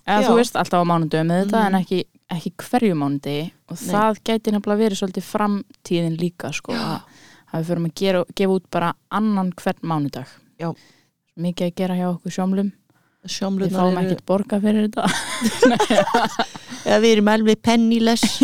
[0.07, 0.29] eða Já.
[0.29, 1.67] þú veist, alltaf á mánudöðu með þetta Mhm.
[1.67, 3.91] en ekki, ekki hverju mánudegi og Nei.
[3.95, 7.01] það gæti nefnilega verið svolítið framtíðin líka sko, að,
[7.53, 10.27] að við förum að gera, gefa út bara annan hvern mánudag
[10.59, 10.75] Já.
[11.37, 12.73] mikið að gera hjá okkur sjómlum
[13.29, 15.07] við fáum eru ekkert borga fyrir þetta.
[16.89, 18.41] Eða við erum alveg penniless.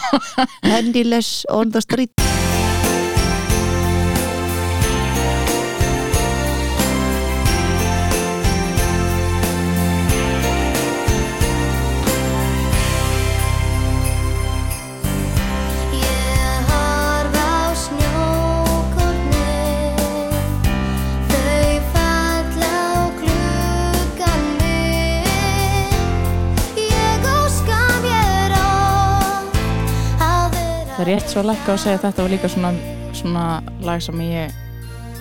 [0.66, 2.35] Penniless on the street
[31.06, 32.72] rétt svo lækka að segja að þetta var líka svona,
[33.16, 33.44] svona
[33.86, 34.56] lag sem ég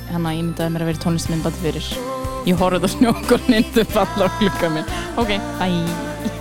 [0.10, 1.92] hérna ímyndaði mér að vera tónlistmyndbandi fyrir.
[2.46, 4.98] Ég horfði á snjókornin þau falla á klukka minn.
[5.22, 6.35] Ok, bye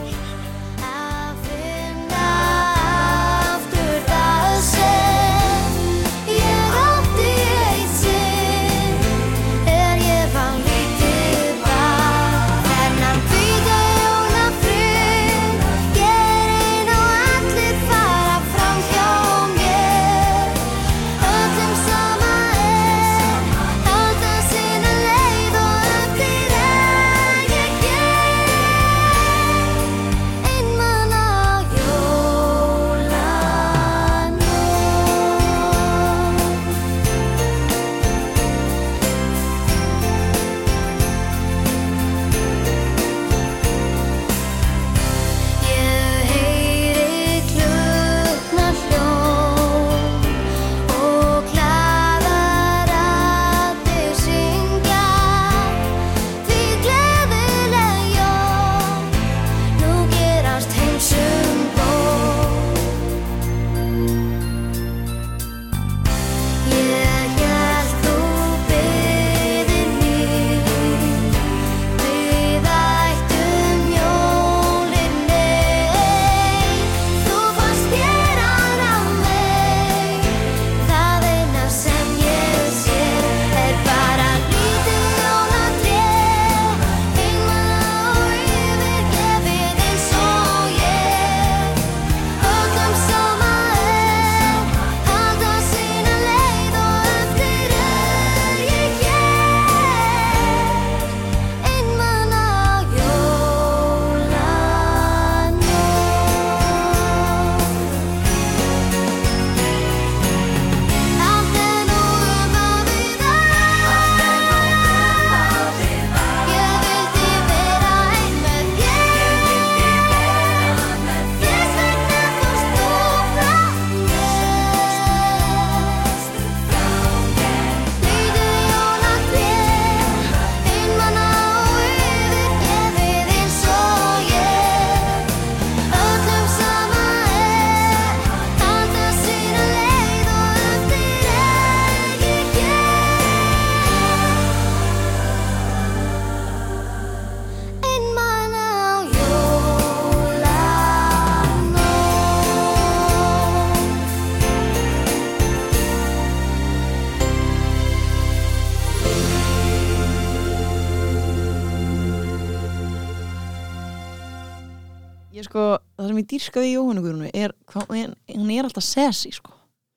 [166.24, 169.52] ég dýrskaði í Jóhannu Guðrunu er, hún, er alltaf sesi sko.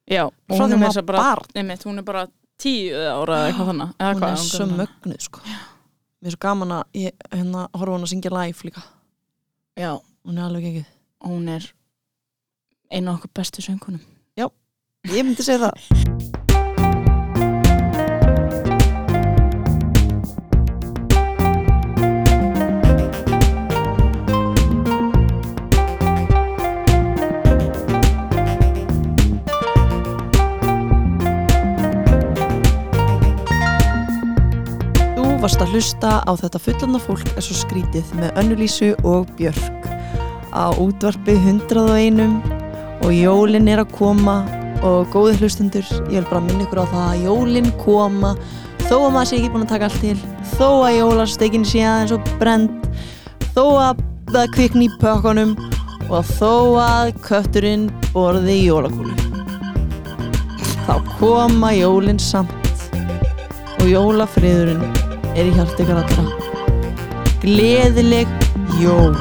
[0.08, 1.24] Já, Frá hún er hún að bara,
[1.56, 2.28] einmitt, hún er bara
[2.60, 3.96] tíu ára eða eitthvað þannig.
[3.98, 5.42] Eða hún er svo mögnuð sko.
[6.18, 8.86] mér er svo gaman að ég, hérna, horfa hún að syngja live líka
[9.78, 9.92] Já,
[10.26, 10.86] hún er alveg ekki
[11.28, 11.68] hún er
[12.92, 14.02] einu af okkur bestu söngunum.
[15.08, 16.37] ég myndi segja það
[35.48, 39.86] varst að hlusta á þetta fullanda fólk er svo skrítið með Önnulísu og Björk.
[40.52, 42.20] Á útvarpi 101
[43.06, 44.42] og jólin er að koma
[44.84, 48.34] og góði hlustundur, ég vil bara minna ykkur á það að jólin koma.
[48.90, 50.18] Þó að maður sé ekki búin að taka allt til
[50.58, 52.92] þó að jólastekin sé aðeins og brend
[53.56, 55.56] þó að það kvikni í pökkunum
[56.10, 59.16] og þó að kötturinn borði í jólakúlu.
[60.84, 62.90] Þá koma jólin samt
[63.78, 65.07] og jólafriðurinn
[65.38, 66.24] er í hjart ykkur allra.
[67.44, 68.32] Gleðileg
[68.82, 69.14] jól